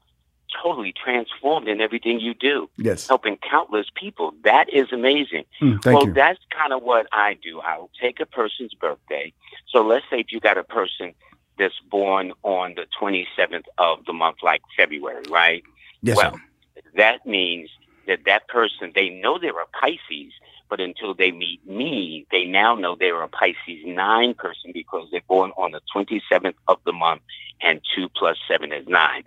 totally 0.62 0.92
transformed 0.92 1.66
in 1.66 1.80
everything 1.80 2.20
you 2.20 2.32
do, 2.34 2.70
yes. 2.76 3.08
helping 3.08 3.36
countless 3.38 3.86
people? 3.96 4.32
That 4.44 4.72
is 4.72 4.92
amazing. 4.92 5.44
Mm, 5.60 5.82
thank 5.82 5.96
well, 5.98 6.06
you. 6.06 6.14
that's 6.14 6.38
kind 6.56 6.72
of 6.72 6.82
what 6.84 7.08
I 7.10 7.36
do. 7.42 7.58
I'll 7.60 7.90
take 8.00 8.20
a 8.20 8.26
person's 8.26 8.72
birthday. 8.74 9.32
So 9.68 9.82
let's 9.82 10.04
say 10.08 10.20
if 10.20 10.30
you 10.30 10.38
got 10.38 10.56
a 10.56 10.62
person 10.64 11.14
that's 11.58 11.78
born 11.90 12.32
on 12.44 12.74
the 12.76 12.86
27th 13.00 13.64
of 13.78 14.04
the 14.06 14.12
month, 14.12 14.36
like 14.44 14.62
February, 14.76 15.24
right? 15.28 15.64
yes, 16.02 16.16
well, 16.16 16.32
sir. 16.32 16.82
that 16.96 17.26
means 17.26 17.70
that 18.06 18.20
that 18.26 18.48
person 18.48 18.92
they 18.94 19.08
know 19.10 19.38
they're 19.38 19.58
a 19.60 19.66
Pisces, 19.80 20.32
but 20.68 20.80
until 20.80 21.14
they 21.14 21.30
meet 21.30 21.66
me, 21.66 22.26
they 22.30 22.44
now 22.44 22.74
know 22.74 22.96
they're 22.98 23.22
a 23.22 23.28
Pisces 23.28 23.82
nine 23.84 24.34
person 24.34 24.70
because 24.72 25.08
they're 25.10 25.20
born 25.28 25.50
on 25.56 25.72
the 25.72 25.80
twenty 25.92 26.22
seventh 26.30 26.56
of 26.68 26.78
the 26.84 26.92
month, 26.92 27.22
and 27.60 27.80
two 27.94 28.08
plus 28.16 28.36
seven 28.48 28.72
is 28.72 28.86
nine. 28.88 29.24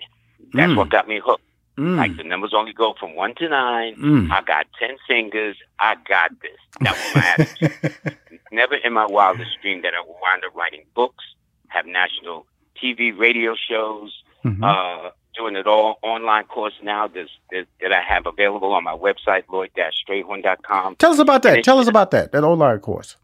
That's 0.53 0.71
Mm. 0.71 0.77
what 0.77 0.89
got 0.89 1.07
me 1.07 1.19
hooked. 1.23 1.43
Mm, 1.77 1.97
Like 1.97 2.17
the 2.17 2.23
numbers 2.23 2.53
only 2.55 2.73
go 2.73 2.93
from 2.99 3.15
one 3.15 3.35
to 3.35 3.47
nine. 3.49 3.95
mm. 3.97 4.31
I 4.31 4.41
got 4.41 4.65
ten 4.79 4.97
fingers. 5.07 5.57
I 5.79 5.95
got 6.07 6.31
this. 6.41 6.57
That 6.81 6.95
was 6.97 7.05
my 7.13 7.25
attitude. 7.25 7.93
Never 8.51 8.75
in 8.75 8.93
my 8.93 9.05
wildest 9.05 9.51
dream 9.61 9.81
that 9.83 9.93
I 9.93 9.99
would 10.01 10.15
wind 10.21 10.43
up 10.45 10.55
writing 10.55 10.85
books, 10.95 11.23
have 11.69 11.85
national 11.85 12.47
TV, 12.81 13.11
radio 13.11 13.55
shows, 13.55 14.11
Mhm. 14.45 14.63
uh, 14.63 15.11
doing 15.37 15.55
it 15.55 15.67
all 15.67 15.99
online 16.01 16.45
course 16.45 16.73
now 16.81 17.07
that, 17.07 17.27
that, 17.51 17.67
that 17.81 17.91
I 17.93 18.01
have 18.01 18.25
available 18.25 18.73
on 18.73 18.83
my 18.83 18.93
website, 18.95 19.43
lloyd-strayhorn.com. 19.49 20.95
Tell 20.97 21.11
us 21.11 21.19
about 21.19 21.43
that. 21.43 21.59
it- 21.59 21.63
Tell 21.63 21.79
us 21.79 21.87
about 21.87 22.11
that. 22.11 22.31
That 22.31 22.43
online 22.43 22.79
course. 22.79 23.15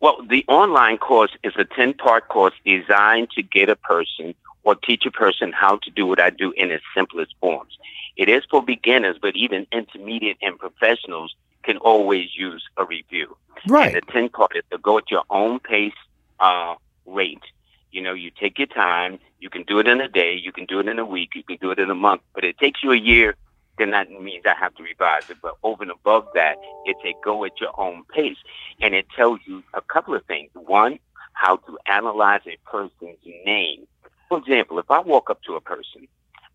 Well, 0.00 0.16
the 0.28 0.44
online 0.48 0.96
course 0.96 1.30
is 1.44 1.52
a 1.58 1.64
10 1.64 1.94
part 1.94 2.28
course 2.28 2.54
designed 2.64 3.30
to 3.32 3.42
get 3.42 3.68
a 3.68 3.76
person 3.76 4.34
or 4.62 4.74
teach 4.74 5.04
a 5.04 5.10
person 5.10 5.52
how 5.52 5.76
to 5.82 5.90
do 5.90 6.06
what 6.06 6.20
I 6.20 6.30
do 6.30 6.52
in 6.56 6.70
its 6.70 6.84
simplest 6.94 7.34
forms. 7.40 7.76
It 8.16 8.28
is 8.28 8.42
for 8.50 8.62
beginners, 8.62 9.16
but 9.20 9.36
even 9.36 9.66
intermediate 9.72 10.38
and 10.42 10.58
professionals 10.58 11.34
can 11.62 11.76
always 11.78 12.30
use 12.34 12.64
a 12.78 12.84
review. 12.84 13.36
Right. 13.68 13.94
And 13.94 14.02
the 14.02 14.12
10 14.12 14.30
part 14.30 14.56
is 14.56 14.62
to 14.70 14.78
go 14.78 14.96
at 14.98 15.10
your 15.10 15.24
own 15.28 15.60
pace, 15.60 15.92
uh, 16.40 16.74
rate. 17.04 17.42
You 17.90 18.02
know, 18.02 18.12
you 18.12 18.30
take 18.30 18.58
your 18.58 18.68
time. 18.68 19.18
You 19.40 19.50
can 19.50 19.62
do 19.64 19.78
it 19.78 19.88
in 19.88 20.00
a 20.00 20.08
day. 20.08 20.34
You 20.34 20.52
can 20.52 20.66
do 20.66 20.78
it 20.80 20.88
in 20.88 20.98
a 20.98 21.04
week. 21.04 21.30
You 21.34 21.42
can 21.42 21.56
do 21.60 21.70
it 21.70 21.78
in 21.78 21.90
a 21.90 21.94
month. 21.94 22.22
But 22.34 22.44
it 22.44 22.58
takes 22.58 22.82
you 22.82 22.92
a 22.92 22.98
year. 22.98 23.36
Then 23.78 23.90
that 23.92 24.10
means 24.10 24.44
I 24.46 24.54
have 24.60 24.74
to 24.76 24.82
revise 24.82 25.28
it. 25.30 25.38
But 25.42 25.56
over 25.62 25.82
and 25.82 25.90
above 25.92 26.26
that, 26.34 26.56
it's 26.84 27.00
a 27.04 27.14
go 27.24 27.44
at 27.44 27.60
your 27.60 27.78
own 27.80 28.04
pace. 28.14 28.36
And 28.80 28.94
it 28.94 29.06
tells 29.16 29.40
you 29.46 29.62
a 29.74 29.80
couple 29.80 30.14
of 30.14 30.24
things. 30.26 30.50
One, 30.54 30.98
how 31.32 31.56
to 31.56 31.78
analyze 31.86 32.42
a 32.46 32.58
person's 32.70 33.18
name. 33.46 33.86
For 34.28 34.38
example, 34.38 34.78
if 34.78 34.90
I 34.90 35.00
walk 35.00 35.30
up 35.30 35.42
to 35.44 35.54
a 35.54 35.60
person, 35.60 36.06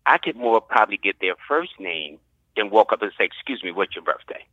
I 0.06 0.18
could 0.18 0.36
more 0.36 0.60
probably 0.60 0.96
get 0.96 1.16
their 1.20 1.34
first 1.48 1.72
name 1.78 2.18
than 2.56 2.70
walk 2.70 2.92
up 2.92 3.02
and 3.02 3.12
say, 3.18 3.24
excuse 3.24 3.62
me, 3.62 3.72
what's 3.72 3.94
your 3.94 4.04
birthday? 4.04 4.44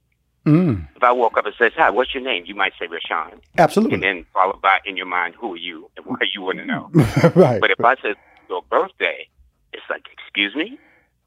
Mm, 0.46 0.88
If 0.96 1.04
I 1.04 1.12
walk 1.14 1.38
up 1.38 1.46
and 1.46 1.56
says, 1.58 1.72
hi, 1.76 1.90
what's 1.90 2.14
your 2.14 2.24
name? 2.24 2.44
You 2.46 2.56
might 2.56 2.74
say 2.80 2.88
Rushion. 2.88 3.40
absolutely. 3.58 3.96
And 3.96 4.04
then 4.04 4.26
followed 4.34 4.62
by 4.62 4.80
in 4.86 4.98
your 4.98 5.06
mind, 5.06 5.36
who 5.40 5.54
are 5.54 5.58
you 5.58 5.90
and 5.96 6.06
why 6.06 6.18
you 6.34 6.42
want 6.42 6.58
to 6.60 6.66
know? 6.66 6.90
right. 7.36 7.62
But 7.62 7.72
if 7.72 7.80
I 7.84 7.96
said 8.02 8.16
your 8.50 8.62
birthday, 8.70 9.28
it's 9.72 9.84
like, 9.90 10.04
excuse 10.12 10.54
me, 10.56 10.78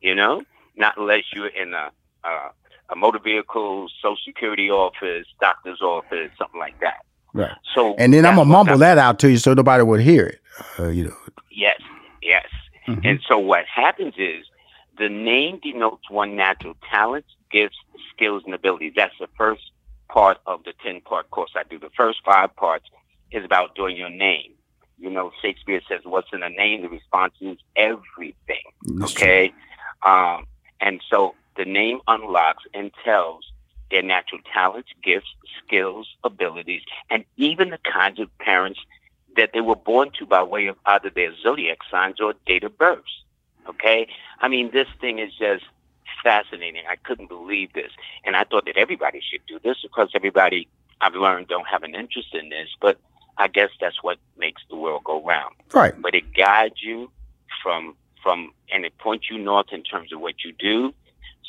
you 0.02 0.14
know, 0.14 0.42
not 0.76 0.96
unless 0.98 1.22
you're 1.34 1.46
in 1.48 1.72
a 1.72 1.90
a, 2.24 2.50
a 2.90 2.96
motor 2.96 3.18
vehicle, 3.18 3.88
social 4.02 4.18
security 4.24 4.70
office, 4.70 5.26
doctor's 5.40 5.80
office, 5.80 6.30
something 6.38 6.60
like 6.60 6.78
that. 6.80 6.98
Right. 7.32 7.52
So 7.74 7.94
and 7.96 8.12
then 8.12 8.26
I'm 8.26 8.36
gonna 8.36 8.50
mumble 8.50 8.78
that 8.78 8.98
out 8.98 9.18
to 9.20 9.30
you 9.30 9.38
so 9.38 9.54
nobody 9.54 9.82
would 9.82 10.00
hear 10.00 10.26
it. 10.26 10.40
Uh, 10.78 10.88
you 10.88 11.04
know. 11.04 11.16
Yes, 11.50 11.80
yes. 12.22 12.46
Mhm. 12.86 13.00
And 13.04 13.20
so 13.26 13.38
what 13.38 13.64
happens 13.66 14.14
is 14.18 14.44
the 14.98 15.08
name 15.08 15.58
denotes 15.62 16.08
one 16.10 16.36
natural 16.36 16.74
talent, 16.90 17.24
gifts, 17.56 17.76
skills, 18.14 18.42
and 18.44 18.54
abilities. 18.54 18.92
That's 18.96 19.14
the 19.18 19.28
first 19.36 19.62
part 20.08 20.38
of 20.46 20.64
the 20.64 20.72
10 20.84 21.00
part 21.00 21.30
course 21.30 21.52
I 21.56 21.62
do. 21.68 21.78
The 21.78 21.90
first 21.96 22.18
five 22.24 22.54
parts 22.56 22.86
is 23.32 23.44
about 23.44 23.74
doing 23.74 23.96
your 23.96 24.10
name. 24.10 24.52
You 24.98 25.10
know, 25.10 25.30
Shakespeare 25.42 25.80
says, 25.88 26.00
What's 26.04 26.28
in 26.32 26.42
a 26.42 26.50
name? 26.50 26.82
The 26.82 26.88
response 26.88 27.34
is 27.40 27.58
everything. 27.76 28.66
That's 28.82 29.14
okay? 29.14 29.52
Um, 30.04 30.46
and 30.80 31.00
so 31.10 31.34
the 31.56 31.64
name 31.64 32.00
unlocks 32.06 32.64
and 32.74 32.90
tells 33.04 33.44
their 33.90 34.02
natural 34.02 34.40
talents, 34.52 34.88
gifts, 35.02 35.28
skills, 35.64 36.08
abilities, 36.24 36.82
and 37.10 37.24
even 37.36 37.70
the 37.70 37.78
kinds 37.78 38.20
of 38.20 38.28
parents 38.38 38.80
that 39.36 39.50
they 39.52 39.60
were 39.60 39.76
born 39.76 40.10
to 40.18 40.26
by 40.26 40.42
way 40.42 40.66
of 40.66 40.76
either 40.86 41.10
their 41.10 41.32
zodiac 41.42 41.78
signs 41.90 42.20
or 42.20 42.34
date 42.46 42.64
of 42.64 42.76
birth. 42.76 43.04
Okay? 43.68 44.08
I 44.40 44.48
mean, 44.48 44.70
this 44.72 44.88
thing 45.00 45.18
is 45.18 45.32
just 45.38 45.64
fascinating. 46.26 46.82
I 46.90 46.96
couldn't 46.96 47.28
believe 47.28 47.72
this. 47.72 47.92
And 48.24 48.34
I 48.34 48.42
thought 48.42 48.64
that 48.66 48.76
everybody 48.76 49.20
should 49.20 49.42
do 49.46 49.60
this 49.62 49.76
because 49.80 50.10
everybody 50.12 50.66
I've 51.00 51.14
learned 51.14 51.46
don't 51.46 51.68
have 51.68 51.84
an 51.84 51.94
interest 51.94 52.34
in 52.34 52.48
this, 52.48 52.68
but 52.80 52.98
I 53.38 53.46
guess 53.46 53.70
that's 53.80 54.02
what 54.02 54.18
makes 54.36 54.60
the 54.68 54.74
world 54.76 55.04
go 55.04 55.24
round. 55.24 55.54
Right. 55.72 55.94
But 56.02 56.16
it 56.16 56.34
guides 56.34 56.82
you 56.82 57.12
from 57.62 57.94
from 58.24 58.50
and 58.72 58.84
it 58.84 58.98
points 58.98 59.30
you 59.30 59.38
north 59.38 59.68
in 59.70 59.84
terms 59.84 60.12
of 60.12 60.20
what 60.20 60.42
you 60.44 60.52
do. 60.58 60.92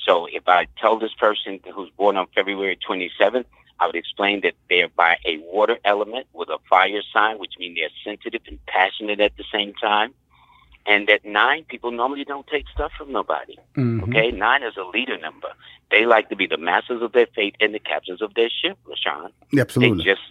So 0.06 0.28
if 0.32 0.48
I 0.48 0.68
tell 0.80 1.00
this 1.00 1.16
person 1.16 1.60
who's 1.74 1.90
born 1.98 2.16
on 2.16 2.28
February 2.36 2.78
27th, 2.88 3.46
I 3.80 3.88
would 3.88 3.96
explain 3.96 4.42
that 4.42 4.54
they're 4.70 4.90
by 4.90 5.18
a 5.26 5.40
water 5.40 5.78
element 5.84 6.28
with 6.34 6.50
a 6.50 6.60
fire 6.70 7.02
sign, 7.12 7.40
which 7.40 7.54
means 7.58 7.78
they're 7.78 7.90
sensitive 8.04 8.42
and 8.48 8.64
passionate 8.68 9.20
at 9.20 9.36
the 9.38 9.44
same 9.52 9.74
time. 9.74 10.14
And 10.88 11.08
that 11.08 11.26
nine 11.26 11.66
people 11.68 11.92
normally 11.92 12.24
don't 12.24 12.48
take 12.48 12.66
stuff 12.74 12.92
from 12.98 13.12
nobody. 13.12 13.58
Mhm. 13.76 14.04
Okay, 14.04 14.32
nine 14.32 14.64
is 14.64 14.78
a 14.78 14.84
leader 14.84 15.18
number. 15.18 15.50
They 15.92 16.06
like 16.06 16.30
to 16.30 16.36
be 16.36 16.48
the 16.48 16.58
masters 16.58 17.02
of 17.02 17.12
their 17.12 17.28
fate 17.28 17.56
and 17.60 17.74
the 17.74 17.80
captains 17.80 18.22
of 18.22 18.34
their 18.36 18.50
ship, 18.50 18.78
LaShawn. 18.86 19.32
They 19.52 19.62
Absolutely. 19.62 20.04
just, 20.04 20.22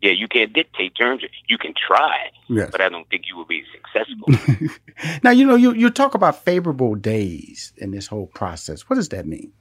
yeah, 0.00 0.10
you 0.12 0.26
can't 0.28 0.52
dictate 0.52 0.94
terms. 0.96 1.22
You 1.48 1.58
can 1.58 1.74
try, 1.74 2.30
yes. 2.48 2.70
but 2.72 2.80
I 2.80 2.88
don't 2.88 3.08
think 3.10 3.24
you 3.28 3.36
will 3.36 3.44
be 3.44 3.62
successful. 3.72 4.68
now 5.22 5.30
you 5.30 5.46
know 5.46 5.54
you 5.54 5.72
you 5.72 5.88
talk 5.90 6.14
about 6.14 6.42
favorable 6.42 6.94
days 6.96 7.72
in 7.76 7.92
this 7.92 8.08
whole 8.08 8.26
process. 8.26 8.82
What 8.88 8.96
does 8.96 9.08
that 9.10 9.26
mean? 9.26 9.52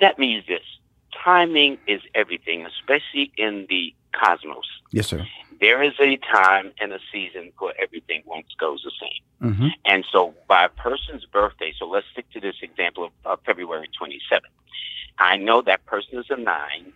that 0.00 0.18
means 0.18 0.44
this 0.46 0.60
timing 1.24 1.78
is 1.86 2.00
everything, 2.14 2.66
especially 2.66 3.32
in 3.36 3.66
the 3.68 3.94
cosmos. 4.12 4.66
Yes, 4.92 5.06
sir. 5.06 5.26
There 5.60 5.82
is 5.82 5.94
a 6.00 6.16
time 6.16 6.72
and 6.80 6.92
a 6.92 6.98
season 7.12 7.52
for 7.58 7.72
everything 7.78 8.22
once 8.26 8.48
goes 8.58 8.82
the 8.84 8.92
same. 9.00 9.50
Mm-hmm. 9.52 9.68
And 9.84 10.04
so 10.10 10.34
by 10.48 10.64
a 10.64 10.68
person's 10.68 11.24
birthday, 11.24 11.72
so 11.78 11.86
let's 11.86 12.06
stick 12.12 12.30
to 12.32 12.40
this 12.40 12.56
example 12.62 13.04
of, 13.04 13.12
of 13.24 13.40
February 13.44 13.88
27th. 14.00 14.40
I 15.18 15.36
know 15.36 15.62
that 15.62 15.86
person 15.86 16.18
is 16.18 16.26
a 16.30 16.36
nine 16.36 16.92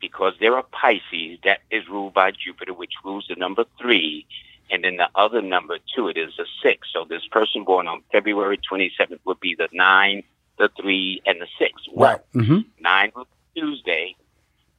because 0.00 0.34
they're 0.38 0.58
a 0.58 0.62
Pisces 0.62 1.38
that 1.44 1.60
is 1.70 1.88
ruled 1.88 2.14
by 2.14 2.30
Jupiter, 2.30 2.74
which 2.74 2.92
rules 3.04 3.26
the 3.28 3.34
number 3.36 3.64
three. 3.80 4.26
And 4.70 4.84
then 4.84 4.96
the 4.96 5.08
other 5.14 5.42
number 5.42 5.78
two, 5.94 6.08
it 6.08 6.16
is 6.16 6.38
a 6.38 6.44
six. 6.62 6.88
So 6.92 7.04
this 7.08 7.26
person 7.30 7.64
born 7.64 7.88
on 7.88 8.02
February 8.12 8.58
27th 8.70 9.18
would 9.24 9.40
be 9.40 9.54
the 9.54 9.68
nine, 9.72 10.22
the 10.58 10.68
three, 10.80 11.20
and 11.26 11.40
the 11.40 11.46
six. 11.58 11.82
Well, 11.92 12.12
Right. 12.12 12.20
Mm-hmm. 12.42 12.58
nine 12.80 13.12
rules 13.14 13.28
Tuesday, 13.56 14.14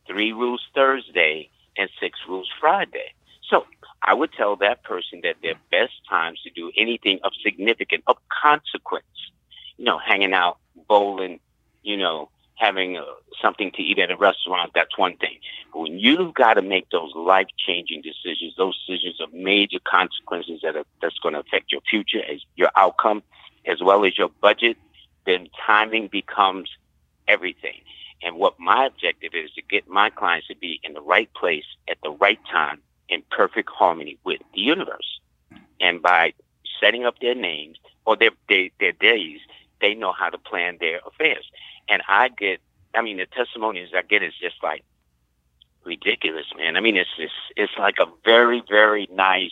three 0.07 0.31
rules 0.31 0.61
Thursday, 0.73 1.49
and 1.77 1.89
six 1.99 2.19
rules 2.27 2.49
Friday. 2.59 3.13
So 3.49 3.65
I 4.01 4.13
would 4.13 4.31
tell 4.33 4.55
that 4.57 4.83
person 4.83 5.21
that 5.23 5.35
their 5.41 5.55
best 5.71 5.93
times 6.09 6.39
to 6.43 6.49
do 6.49 6.71
anything 6.77 7.19
of 7.23 7.31
significant, 7.43 8.03
of 8.07 8.17
consequence, 8.43 9.05
you 9.77 9.85
know, 9.85 9.97
hanging 9.97 10.33
out, 10.33 10.57
bowling, 10.87 11.39
you 11.83 11.97
know, 11.97 12.29
having 12.55 12.97
uh, 12.97 13.03
something 13.41 13.71
to 13.71 13.83
eat 13.83 13.99
at 13.99 14.11
a 14.11 14.15
restaurant, 14.15 14.71
that's 14.73 14.97
one 14.97 15.17
thing. 15.17 15.37
But 15.73 15.79
when 15.81 15.99
you've 15.99 16.33
got 16.33 16.53
to 16.53 16.61
make 16.61 16.89
those 16.89 17.13
life 17.15 17.47
changing 17.57 18.01
decisions, 18.01 18.53
those 18.57 18.79
decisions 18.85 19.19
of 19.19 19.33
major 19.33 19.79
consequences 19.83 20.61
that 20.63 20.75
are, 20.75 20.85
that's 21.01 21.19
going 21.19 21.33
to 21.33 21.41
affect 21.41 21.71
your 21.71 21.81
future, 21.81 22.23
as 22.23 22.41
your 22.55 22.71
outcome, 22.75 23.23
as 23.65 23.81
well 23.81 24.05
as 24.05 24.17
your 24.17 24.29
budget, 24.41 24.77
then 25.25 25.49
timing 25.65 26.07
becomes 26.07 26.69
everything. 27.27 27.81
And 28.23 28.37
what 28.37 28.59
my 28.59 28.85
objective 28.85 29.33
is 29.33 29.51
to 29.51 29.61
get 29.61 29.87
my 29.87 30.09
clients 30.09 30.47
to 30.47 30.55
be 30.55 30.79
in 30.83 30.93
the 30.93 31.01
right 31.01 31.31
place 31.33 31.65
at 31.89 31.97
the 32.01 32.11
right 32.11 32.39
time 32.49 32.81
in 33.09 33.23
perfect 33.31 33.69
harmony 33.69 34.17
with 34.23 34.41
the 34.53 34.61
universe. 34.61 35.19
And 35.79 36.01
by 36.01 36.33
setting 36.79 37.05
up 37.05 37.19
their 37.19 37.35
names 37.35 37.77
or 38.05 38.15
their, 38.15 38.31
their, 38.49 38.69
their 38.79 38.91
days, 38.91 39.39
they 39.81 39.93
know 39.93 40.13
how 40.13 40.29
to 40.29 40.37
plan 40.37 40.77
their 40.79 40.99
affairs. 41.05 41.45
And 41.87 42.01
I 42.07 42.29
get, 42.29 42.59
I 42.93 43.01
mean, 43.01 43.17
the 43.17 43.25
testimonies 43.25 43.89
I 43.95 44.01
get 44.01 44.23
is 44.23 44.33
just 44.39 44.55
like 44.63 44.83
ridiculous, 45.83 46.45
man. 46.57 46.75
I 46.75 46.79
mean, 46.79 46.97
it's 46.97 47.09
it's, 47.17 47.33
it's 47.55 47.73
like 47.77 47.95
a 47.99 48.05
very, 48.23 48.63
very 48.67 49.07
nice 49.11 49.51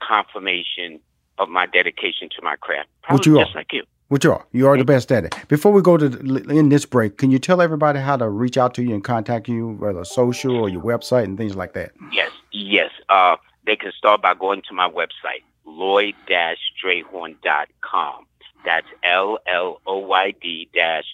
confirmation 0.00 1.00
of 1.38 1.48
my 1.48 1.66
dedication 1.66 2.28
to 2.36 2.42
my 2.42 2.56
craft. 2.56 2.88
Probably 3.02 3.32
you 3.32 3.38
just 3.38 3.54
are. 3.54 3.58
like 3.58 3.72
you. 3.72 3.84
What 4.12 4.22
you 4.24 4.32
are. 4.32 4.44
You 4.52 4.68
are 4.68 4.76
the 4.76 4.84
best 4.84 5.10
at 5.10 5.24
it. 5.24 5.34
Before 5.48 5.72
we 5.72 5.80
go 5.80 5.96
to 5.96 6.06
the, 6.06 6.44
in 6.50 6.68
this 6.68 6.84
break, 6.84 7.16
can 7.16 7.30
you 7.30 7.38
tell 7.38 7.62
everybody 7.62 7.98
how 7.98 8.18
to 8.18 8.28
reach 8.28 8.58
out 8.58 8.74
to 8.74 8.82
you 8.82 8.92
and 8.92 9.02
contact 9.02 9.48
you, 9.48 9.68
whether 9.80 10.04
social 10.04 10.54
or 10.54 10.68
your 10.68 10.82
website 10.82 11.24
and 11.24 11.38
things 11.38 11.56
like 11.56 11.72
that? 11.72 11.92
Yes, 12.12 12.30
yes. 12.52 12.90
Uh, 13.08 13.36
they 13.64 13.74
can 13.74 13.90
start 13.96 14.20
by 14.20 14.34
going 14.34 14.60
to 14.68 14.74
my 14.74 14.86
website, 14.86 15.40
lloyd-strayhorn.com. 15.64 18.26
That's 18.66 18.86
L-L-O-Y-D 19.02 20.68
dash 20.74 21.04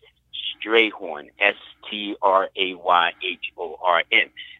Strayhorn, 0.60 1.28
S-T-R-A-Y-H-O-R-N. 1.38 2.50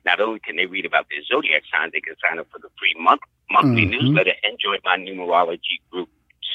Not 0.06 0.20
only 0.20 0.38
can 0.38 0.54
they 0.54 0.66
read 0.66 0.86
about 0.86 1.06
their 1.10 1.24
zodiac 1.24 1.62
signs, 1.74 1.90
they 1.92 2.00
can 2.00 2.14
sign 2.24 2.38
up 2.38 2.46
for 2.52 2.60
the 2.60 2.68
free 2.78 2.94
month, 3.02 3.22
monthly 3.50 3.84
Mhm. 3.84 3.90
newsletter 4.00 4.34
and 4.44 4.56
join 4.60 4.78
my 4.84 4.96
numerology 4.96 5.80
group 5.90 6.08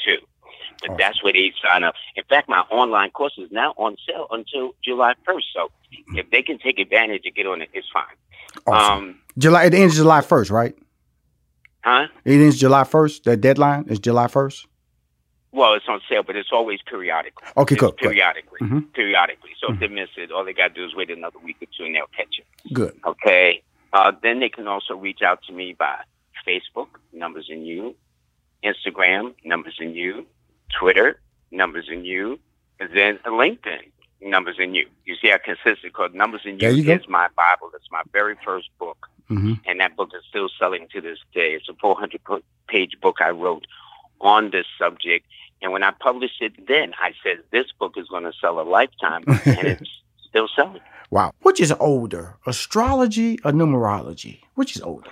too. 0.06 0.16
But 0.86 0.98
that's 0.98 1.22
where 1.22 1.32
they 1.32 1.52
sign 1.62 1.84
up. 1.84 1.94
In 2.16 2.24
fact, 2.24 2.48
my 2.48 2.60
online 2.70 3.10
course 3.10 3.34
is 3.38 3.50
now 3.50 3.72
on 3.76 3.96
sale 4.06 4.26
until 4.30 4.74
July 4.84 5.14
1st. 5.26 5.44
So 5.54 5.70
if 6.14 6.30
they 6.30 6.42
can 6.42 6.58
take 6.58 6.78
advantage 6.78 7.22
and 7.24 7.34
get 7.34 7.46
on 7.46 7.62
it, 7.62 7.70
it's 7.72 7.86
fine. 7.92 8.04
Awesome. 8.66 8.98
Um, 9.04 9.20
July. 9.38 9.64
It 9.64 9.74
ends 9.74 9.96
July 9.96 10.20
first, 10.20 10.50
right? 10.50 10.74
huh? 11.84 12.06
It 12.24 12.40
ends 12.40 12.58
July 12.58 12.84
first. 12.84 13.24
The 13.24 13.36
deadline 13.36 13.84
is 13.88 13.98
July 13.98 14.26
first. 14.28 14.66
Well, 15.52 15.74
it's 15.74 15.84
on 15.88 16.00
sale, 16.08 16.22
but 16.26 16.34
it's 16.34 16.48
always 16.50 16.80
periodical. 16.82 17.42
Okay. 17.56 17.76
Good. 17.76 17.96
periodically, 17.98 18.58
Mhm. 18.60 18.92
periodically. 18.94 19.50
So 19.60 19.68
Mhm. 19.68 19.74
if 19.74 19.80
they 19.80 19.88
miss 19.88 20.08
it, 20.16 20.32
all 20.32 20.44
they 20.44 20.52
got 20.52 20.68
to 20.68 20.74
do 20.74 20.84
is 20.84 20.94
wait 20.96 21.10
another 21.10 21.38
week 21.40 21.56
or 21.62 21.66
two, 21.76 21.84
and 21.84 21.94
they'll 21.94 22.06
catch 22.08 22.38
it. 22.38 22.46
Good. 22.72 22.98
Okay. 23.04 23.62
Uh, 23.92 24.12
then 24.22 24.40
they 24.40 24.48
can 24.48 24.66
also 24.66 24.96
reach 24.96 25.22
out 25.22 25.42
to 25.44 25.52
me 25.52 25.72
by 25.78 25.96
Facebook, 26.46 26.88
Numbers 27.12 27.48
and 27.50 27.64
You, 27.66 27.94
Instagram, 28.64 29.34
Numbers 29.44 29.76
and 29.78 29.94
You, 29.94 30.26
Twitter, 30.78 31.20
Numbers 31.50 31.86
and 31.90 32.06
You, 32.06 32.38
and 32.80 32.90
then 32.94 33.18
LinkedIn, 33.26 33.90
Numbers 34.20 34.56
and 34.58 34.74
You. 34.74 34.86
You 35.04 35.16
see 35.20 35.28
how 35.28 35.38
consistent 35.44 35.82
because 35.82 36.10
Numbers 36.14 36.42
and 36.44 36.60
You, 36.60 36.70
you 36.70 36.84
go. 36.84 36.94
is 36.94 37.08
my 37.08 37.28
Bible. 37.36 37.70
It's 37.74 37.90
my 37.90 38.02
very 38.12 38.36
first 38.44 38.68
book, 38.78 39.06
hmm 39.28 39.54
and 39.66 39.80
that 39.80 39.96
book 39.96 40.10
is 40.16 40.22
still 40.28 40.48
selling 40.58 40.86
to 40.92 41.00
this 41.00 41.18
day. 41.32 41.50
It's 41.52 41.68
a 41.68 41.74
400 41.74 42.20
page 42.68 42.92
book 43.00 43.16
I 43.20 43.30
wrote 43.30 43.66
on 44.20 44.50
this 44.50 44.66
subject. 44.78 45.26
And 45.62 45.72
when 45.72 45.82
I 45.82 45.92
published 45.92 46.40
it 46.42 46.52
then, 46.66 46.92
I 47.00 47.12
said, 47.22 47.38
this 47.50 47.66
book 47.78 47.94
is 47.96 48.06
going 48.08 48.24
to 48.24 48.32
sell 48.38 48.60
a 48.60 48.62
lifetime, 48.62 49.24
and 49.46 49.66
it's 49.66 49.90
still 50.28 50.48
selling. 50.54 50.80
Wow. 51.10 51.32
Which 51.42 51.60
is 51.60 51.72
older, 51.80 52.36
astrology 52.46 53.38
or 53.44 53.52
numerology? 53.52 54.40
Which 54.54 54.76
is 54.76 54.82
older? 54.82 55.10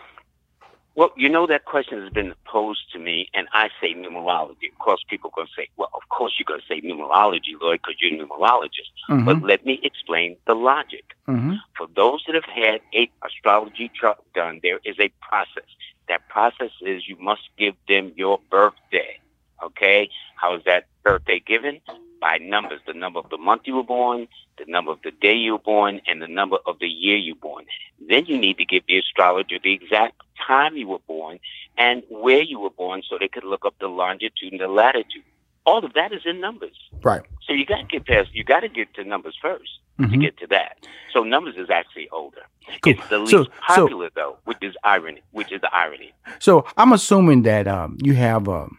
Well, 0.95 1.11
you 1.17 1.29
know 1.31 1.47
that 1.47 1.65
question 1.65 2.03
has 2.03 2.13
been 2.13 2.35
posed 2.45 2.93
to 2.93 2.99
me, 2.99 3.29
and 3.33 3.49
I 3.53 3.71
say 3.81 3.95
numerology. 3.95 4.71
Of 4.71 4.79
course, 4.79 5.03
people 5.09 5.31
are 5.31 5.37
going 5.37 5.47
to 5.49 5.53
say, 5.57 5.69
"Well, 5.77 5.89
of 5.95 6.07
course 6.11 6.35
you're 6.39 6.45
going 6.45 6.61
to 6.61 6.67
say 6.67 6.81
numerology, 6.83 7.59
Lloyd, 7.59 7.81
because 7.83 7.97
you're 8.01 8.23
a 8.23 8.27
numerologist." 8.27 8.93
Mhm. 9.09 9.25
But 9.25 9.43
let 9.43 9.65
me 9.65 9.81
explain 9.83 10.37
the 10.47 10.55
logic. 10.55 11.05
Mhm. 11.27 11.59
For 11.77 11.87
those 11.87 12.23
that 12.27 12.35
have 12.35 12.45
had 12.45 12.83
a 12.93 13.11
astrology 13.25 13.91
chart 13.95 14.19
done, 14.35 14.61
there 14.63 14.81
is 14.85 15.01
a 15.01 15.09
process. 15.21 15.65
That 16.09 16.29
process 16.29 16.73
is 16.83 17.09
you 17.09 17.17
must 17.17 17.49
give 17.57 17.75
them 17.89 18.13
your 18.17 18.39
birthday. 18.51 19.19
Okay, 19.63 20.11
how 20.37 20.55
is 20.55 20.65
that 20.65 20.87
birthday 21.03 21.39
given? 21.39 21.81
By 22.23 22.39
numbers: 22.39 22.81
the 22.87 22.95
number 22.95 23.19
of 23.19 23.29
the 23.31 23.37
month 23.37 23.63
you 23.65 23.75
were 23.75 23.83
born, 23.83 24.29
the 24.57 24.65
number 24.69 24.93
of 24.93 25.01
the 25.03 25.11
day 25.11 25.35
you 25.35 25.53
were 25.55 25.59
born, 25.75 26.01
and 26.07 26.23
the 26.23 26.29
number 26.29 26.59
of 26.67 26.79
the 26.79 26.87
year 26.87 27.17
you 27.17 27.35
were 27.35 27.41
born. 27.51 27.65
Then 28.09 28.27
you 28.27 28.39
need 28.39 28.59
to 28.59 28.65
give 28.65 28.85
the 28.87 28.99
astrologer 28.99 29.57
the 29.63 29.73
exact 29.73 30.15
time 30.47 30.77
you 30.77 30.87
were 30.87 31.01
born 31.09 31.41
and 31.77 32.03
where 32.09 32.41
you 32.43 32.61
were 32.61 32.71
born 32.71 33.03
so 33.09 33.17
they 33.19 33.27
could 33.29 33.43
look 33.43 33.65
up 33.65 33.75
the 33.81 33.89
longitude 33.89 34.53
and 34.53 34.61
the 34.61 34.69
latitude. 34.69 35.25
All 35.67 35.85
of 35.85 35.95
that 35.95 36.13
is 36.13 36.23
in 36.25 36.41
numbers. 36.41 36.77
Right. 37.03 37.23
So 37.47 37.53
you 37.55 37.65
got 37.67 37.79
to 37.79 37.85
get 37.85 38.07
past, 38.07 38.29
you 38.35 38.45
got 38.45 38.61
to 38.61 38.69
get 38.69 38.93
to 38.95 39.05
numbers 39.05 39.37
1st 39.43 39.69
to 40.01 40.07
Mhm. 40.07 40.21
get 40.21 40.37
to 40.39 40.47
that. 40.49 40.79
So 41.13 41.23
numbers 41.25 41.57
is 41.57 41.71
actually 41.71 42.09
older. 42.11 42.43
Cool. 42.83 42.93
It's 42.95 43.09
the 43.09 43.19
least 43.19 43.31
So- 43.33 43.45
so- 43.45 43.51
popular 43.67 44.11
though, 44.15 44.39
which 44.45 44.59
is 44.63 44.75
irony, 44.85 45.23
which 45.33 45.51
is 45.53 45.61
the 45.61 45.73
irony. 45.75 46.13
So 46.41 46.65
I'm 46.77 46.93
assuming 46.93 47.43
that 47.43 47.67
um, 47.69 47.99
you 48.03 48.15
have 48.15 48.49
um, 48.49 48.79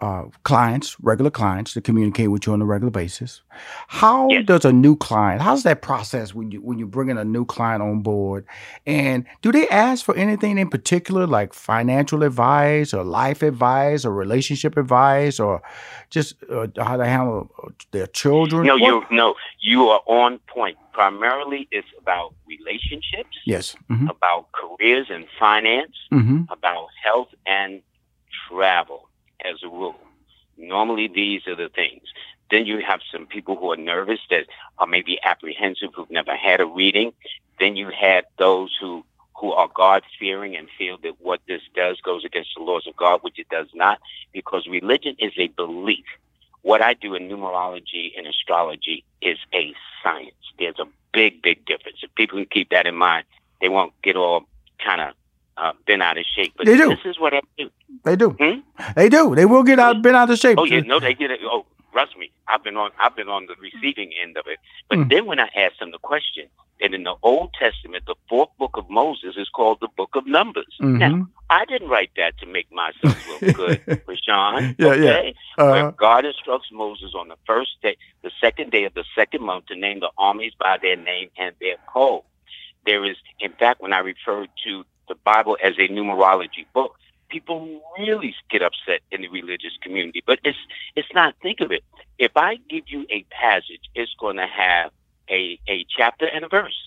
uh, 0.00 0.24
clients, 0.44 0.96
regular 1.00 1.30
clients, 1.30 1.72
to 1.72 1.80
communicate 1.80 2.30
with 2.30 2.46
you 2.46 2.52
on 2.52 2.62
a 2.62 2.64
regular 2.64 2.90
basis. 2.90 3.42
How 3.88 4.28
Yes. 4.30 4.46
does 4.46 4.64
a 4.64 4.72
new 4.72 4.94
client? 4.96 5.42
How's 5.42 5.64
that 5.64 5.82
process 5.82 6.32
when 6.34 6.52
you 6.52 6.60
when 6.60 6.78
you 6.78 6.86
bring 6.86 7.08
in 7.08 7.18
a 7.18 7.24
new 7.24 7.44
client 7.44 7.82
on 7.82 8.00
board? 8.02 8.44
And 8.86 9.24
do 9.42 9.50
they 9.50 9.66
ask 9.68 10.04
for 10.04 10.14
anything 10.14 10.56
in 10.58 10.68
particular, 10.70 11.26
like 11.26 11.52
financial 11.52 12.22
advice, 12.22 12.94
or 12.94 13.02
life 13.02 13.42
advice, 13.42 14.04
or 14.04 14.12
relationship 14.12 14.76
advice, 14.76 15.40
or 15.40 15.62
just 16.10 16.34
uh, 16.48 16.68
how 16.78 16.96
to 16.96 17.04
handle 17.04 17.50
their 17.90 18.06
children? 18.06 18.66
No, 18.66 18.76
you 18.76 19.04
no, 19.10 19.34
you 19.60 19.88
are 19.88 20.02
on 20.06 20.38
point. 20.46 20.76
Primarily, 20.92 21.66
it's 21.70 21.88
about 22.00 22.34
relationships, 22.48 23.36
Yes. 23.44 23.76
Mm-hmm. 23.90 24.08
about 24.08 24.46
careers 24.52 25.08
and 25.10 25.26
finance, 25.38 25.96
Mm-hmm. 26.12 26.42
about 26.52 26.86
health 27.04 27.28
and 27.46 27.82
travel 28.48 29.07
as 29.44 29.62
a 29.62 29.68
rule. 29.68 29.96
Normally, 30.56 31.08
these 31.08 31.46
are 31.46 31.56
the 31.56 31.68
things. 31.68 32.02
Then 32.50 32.66
you 32.66 32.80
have 32.80 33.00
some 33.12 33.26
people 33.26 33.56
who 33.56 33.70
are 33.72 33.76
nervous 33.76 34.20
that 34.30 34.46
are 34.78 34.86
maybe 34.86 35.18
apprehensive 35.22 35.90
who've 35.94 36.10
never 36.10 36.34
had 36.34 36.60
a 36.60 36.66
reading. 36.66 37.12
Then 37.60 37.76
you 37.76 37.90
had 37.90 38.24
those 38.38 38.76
who 38.80 39.04
who 39.40 39.52
are 39.52 39.68
God 39.72 40.02
fearing 40.18 40.56
and 40.56 40.68
feel 40.76 40.98
that 41.04 41.20
what 41.20 41.40
this 41.46 41.62
does 41.74 42.00
goes 42.00 42.24
against 42.24 42.50
the 42.56 42.62
laws 42.62 42.88
of 42.88 42.96
God, 42.96 43.20
which 43.22 43.38
it 43.38 43.48
does 43.48 43.68
not, 43.72 44.00
because 44.32 44.66
religion 44.66 45.14
is 45.20 45.32
a 45.38 45.46
belief. 45.48 46.04
What 46.62 46.82
I 46.82 46.94
do 46.94 47.14
in 47.14 47.28
numerology 47.28 48.10
and 48.16 48.26
astrology 48.26 49.04
is 49.22 49.38
a 49.54 49.72
science. 50.02 50.34
There's 50.58 50.78
a 50.80 50.86
big, 51.12 51.40
big 51.40 51.64
difference. 51.66 51.98
If 52.02 52.12
people 52.16 52.38
can 52.38 52.46
keep 52.46 52.70
that 52.70 52.86
in 52.86 52.96
mind, 52.96 53.26
they 53.60 53.68
won't 53.68 53.92
get 54.02 54.16
all 54.16 54.42
kind 54.84 55.00
of 55.00 55.14
uh, 55.60 55.72
bent 55.86 56.02
out 56.02 56.16
of 56.18 56.24
shape. 56.36 56.54
But 56.56 56.66
They 56.66 56.76
do. 56.76 56.88
this 56.90 57.04
is 57.04 57.18
what 57.18 57.34
I 57.34 57.40
do. 57.58 57.70
They 58.04 58.16
do. 58.16 58.30
Hmm? 58.40 58.60
They 58.96 59.08
do. 59.08 59.34
They 59.34 59.44
will 59.44 59.62
get 59.64 59.78
out, 59.78 60.02
been 60.02 60.14
out 60.14 60.30
of 60.30 60.38
shape. 60.38 60.58
Oh 60.58 60.64
yeah, 60.64 60.80
no, 60.80 61.00
they 61.00 61.14
get 61.14 61.30
it. 61.30 61.40
Oh, 61.44 61.66
trust 61.92 62.16
me, 62.16 62.30
I've 62.46 62.62
been 62.64 62.76
on. 62.76 62.90
I've 63.00 63.16
been 63.16 63.28
on 63.28 63.46
the 63.46 63.54
receiving 63.60 64.10
end 64.22 64.36
of 64.36 64.46
it. 64.46 64.58
But 64.88 64.98
Mm. 64.98 65.10
then 65.10 65.26
when 65.26 65.40
I 65.40 65.48
asked 65.56 65.80
them 65.80 65.90
the 65.90 65.98
question, 65.98 66.46
and 66.80 66.94
in 66.94 67.02
the 67.02 67.14
Old 67.22 67.50
Testament, 67.58 68.04
the 68.06 68.14
fourth 68.28 68.50
book 68.58 68.76
of 68.76 68.88
Moses 68.88 69.34
is 69.36 69.48
called 69.48 69.78
the 69.80 69.88
Book 69.96 70.10
of 70.14 70.26
Numbers. 70.26 70.72
Now, 70.80 71.08
Mhm. 71.10 71.28
I 71.50 71.64
didn't 71.64 71.88
write 71.88 72.10
that 72.16 72.38
to 72.38 72.46
make 72.46 72.70
myself 72.70 73.16
look 73.28 73.40
good, 73.56 74.02
Rushion. 74.06 74.76
Yeah, 74.78 74.94
yeah. 74.94 75.10
okay? 75.18 75.34
Uh, 75.58 75.70
Where 75.72 75.90
God 75.92 76.24
instructs 76.24 76.70
Moses 76.70 77.14
on 77.16 77.26
the 77.28 77.36
first 77.46 77.72
day, 77.82 77.96
the 78.22 78.30
second 78.40 78.70
day 78.70 78.84
of 78.84 78.94
the 78.94 79.04
second 79.16 79.42
month, 79.42 79.66
to 79.66 79.74
name 79.74 79.98
the 80.00 80.10
armies 80.18 80.52
by 80.56 80.78
their 80.80 80.94
name 80.96 81.30
and 81.36 81.52
their 81.60 81.76
code. 81.92 82.22
There 82.86 83.04
is, 83.04 83.16
in 83.40 83.52
fact, 83.54 83.80
when 83.82 83.92
I 83.92 83.98
refer 83.98 84.46
to 84.64 84.84
the 85.08 85.16
Bible 85.24 85.56
as 85.62 85.74
a 85.78 85.88
numerology 85.88 86.66
book, 86.74 86.96
people 87.28 87.80
really 87.98 88.34
get 88.50 88.62
upset 88.62 89.00
in 89.10 89.22
the 89.22 89.28
religious 89.28 89.72
community. 89.82 90.22
But 90.26 90.38
it's 90.44 90.58
it's 90.96 91.08
not. 91.14 91.34
Think 91.42 91.60
of 91.60 91.72
it. 91.72 91.82
If 92.18 92.32
I 92.36 92.56
give 92.68 92.84
you 92.88 93.06
a 93.10 93.24
passage, 93.30 93.82
it's 93.94 94.14
going 94.18 94.36
to 94.36 94.46
have 94.46 94.90
a 95.30 95.58
a 95.68 95.84
chapter 95.96 96.26
and 96.26 96.44
a 96.44 96.48
verse, 96.48 96.78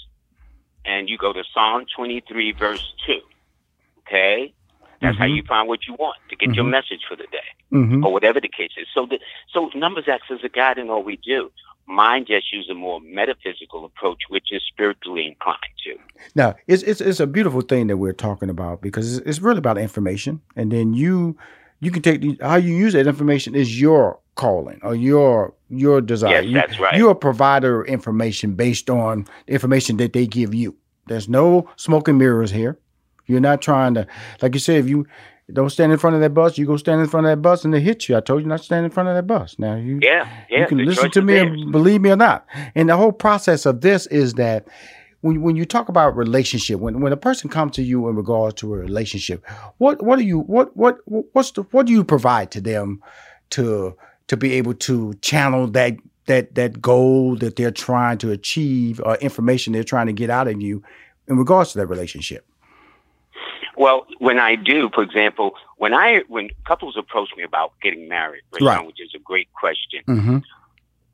and 0.85 1.09
you 1.09 1.17
go 1.17 1.33
to 1.33 1.43
Psalm 1.53 1.85
twenty 1.95 2.21
three 2.27 2.51
verse 2.53 2.93
two. 3.05 3.21
Okay, 4.07 4.53
that's 4.99 5.17
how 5.17 5.25
Mhm. 5.25 5.35
you 5.37 5.43
find 5.43 5.67
what 5.67 5.87
you 5.87 5.93
want 5.93 6.17
to 6.29 6.35
get 6.35 6.55
your 6.55 6.65
Mhm. 6.65 6.71
message 6.71 7.03
for 7.07 7.15
the 7.15 7.27
day 7.31 7.49
mhm. 7.71 8.03
or 8.03 8.11
whatever 8.11 8.39
the 8.41 8.49
case 8.49 8.71
is. 8.77 8.87
So, 8.93 9.05
the, 9.05 9.19
so 9.53 9.69
numbers 9.73 10.07
acts 10.07 10.29
as 10.31 10.43
a 10.43 10.49
guide 10.49 10.77
in 10.77 10.89
all 10.89 11.03
we 11.03 11.17
do. 11.17 11.51
Mine 11.91 12.25
just 12.25 12.51
use 12.53 12.67
a 12.71 12.73
more 12.73 12.99
metaphysical 13.01 13.83
approach, 13.85 14.19
which 14.29 14.47
is 14.51 14.61
spiritually 14.67 15.27
inclined 15.27 15.57
to. 15.83 15.97
Now, 16.35 16.55
it's, 16.67 16.83
it's 16.83 17.01
it's 17.01 17.19
a 17.19 17.27
beautiful 17.27 17.61
thing 17.61 17.87
that 17.87 17.97
we're 17.97 18.13
talking 18.13 18.49
about 18.49 18.81
because 18.81 19.17
it's, 19.17 19.27
it's 19.27 19.39
really 19.39 19.57
about 19.57 19.77
information, 19.77 20.41
and 20.55 20.71
then 20.71 20.93
you 20.93 21.37
you 21.81 21.91
can 21.91 22.01
take 22.01 22.21
the, 22.21 22.37
how 22.41 22.55
you 22.55 22.73
use 22.73 22.93
that 22.93 23.07
information 23.07 23.55
is 23.55 23.79
your 23.81 24.19
calling 24.35 24.79
or 24.83 24.95
your 24.95 25.53
your 25.69 25.99
desire. 26.01 26.35
Yes, 26.41 26.45
You- 26.45 26.53
that's 26.53 26.79
right. 26.79 26.97
You're 26.97 27.11
a 27.11 27.15
provider 27.15 27.81
of 27.81 27.87
information 27.87 28.55
based 28.55 28.89
on 28.89 29.25
the 29.47 29.53
information 29.53 29.97
that 29.97 30.13
they 30.13 30.25
give 30.27 30.53
you. 30.55 30.75
There's 31.07 31.27
no 31.27 31.69
smoke 31.75 32.07
and 32.07 32.17
mirrors 32.17 32.51
here. 32.51 32.77
You're 33.27 33.39
not 33.41 33.61
trying 33.61 33.93
to, 33.95 34.07
like 34.41 34.53
you 34.53 34.59
said, 34.59 34.77
if 34.77 34.89
you 34.89 35.05
don't 35.53 35.69
stand 35.69 35.91
in 35.91 35.97
front 35.97 36.15
of 36.15 36.21
that 36.21 36.33
bus, 36.33 36.57
you 36.57 36.65
go 36.65 36.77
stand 36.77 37.01
in 37.01 37.07
front 37.07 37.25
of 37.25 37.31
that 37.31 37.41
bus 37.41 37.63
and 37.63 37.73
they 37.73 37.79
hit 37.79 38.07
you. 38.07 38.17
I 38.17 38.19
told 38.19 38.41
you 38.41 38.47
not 38.47 38.59
to 38.59 38.63
stand 38.65 38.85
in 38.85 38.91
front 38.91 39.09
of 39.09 39.15
that 39.15 39.27
bus. 39.27 39.55
Now 39.57 39.75
you 39.75 39.99
Yeah, 40.01 40.27
yeah. 40.49 40.61
you 40.61 40.67
can 40.67 40.79
listen 40.79 41.11
to 41.11 41.21
me 41.21 41.37
and 41.37 41.71
believe 41.71 42.01
me 42.01 42.11
or 42.11 42.15
not. 42.15 42.45
And 42.75 42.89
the 42.89 42.97
whole 42.97 43.11
process 43.11 43.65
of 43.65 43.81
this 43.81 44.07
is 44.07 44.35
that 44.35 44.67
when 45.21 45.41
when 45.41 45.55
you 45.55 45.65
talk 45.65 45.89
about 45.89 46.15
relationship, 46.15 46.79
when 46.79 47.01
when 47.01 47.13
a 47.13 47.17
person 47.17 47.49
comes 47.49 47.75
to 47.75 47.83
you 47.83 48.07
in 48.09 48.15
regards 48.15 48.55
to 48.55 48.73
a 48.73 48.77
relationship, 48.77 49.45
what 49.77 50.01
what 50.03 50.17
do 50.17 50.25
you 50.25 50.39
what 50.39 50.75
what 50.75 50.97
what's 51.05 51.51
the 51.51 51.63
what 51.71 51.85
do 51.85 51.93
you 51.93 52.03
provide 52.03 52.51
to 52.51 52.61
them 52.61 53.01
to 53.51 53.95
to 54.27 54.37
be 54.37 54.53
able 54.53 54.73
to 54.73 55.13
channel 55.15 55.67
that 55.67 55.97
that 56.25 56.55
that 56.55 56.81
goal 56.81 57.35
that 57.37 57.55
they're 57.55 57.71
trying 57.71 58.17
to 58.19 58.31
achieve 58.31 59.01
or 59.05 59.15
information 59.17 59.73
they're 59.73 59.83
trying 59.83 60.07
to 60.07 60.13
get 60.13 60.29
out 60.29 60.47
of 60.47 60.61
you 60.61 60.83
in 61.27 61.37
regards 61.37 61.71
to 61.71 61.77
that 61.79 61.87
relationship? 61.87 62.45
Well, 63.81 64.05
when 64.19 64.37
I 64.37 64.53
do, 64.57 64.91
for 64.93 65.01
example, 65.01 65.55
when 65.77 65.91
I 65.91 66.21
when 66.27 66.51
couples 66.67 66.95
approach 66.97 67.29
me 67.35 67.41
about 67.41 67.73
getting 67.81 68.07
married, 68.07 68.43
Rushion, 68.51 68.67
Right. 68.67 68.85
which 68.85 69.01
is 69.01 69.11
a 69.15 69.17
great 69.17 69.51
question. 69.53 70.03
Mm-hmm. 70.07 70.37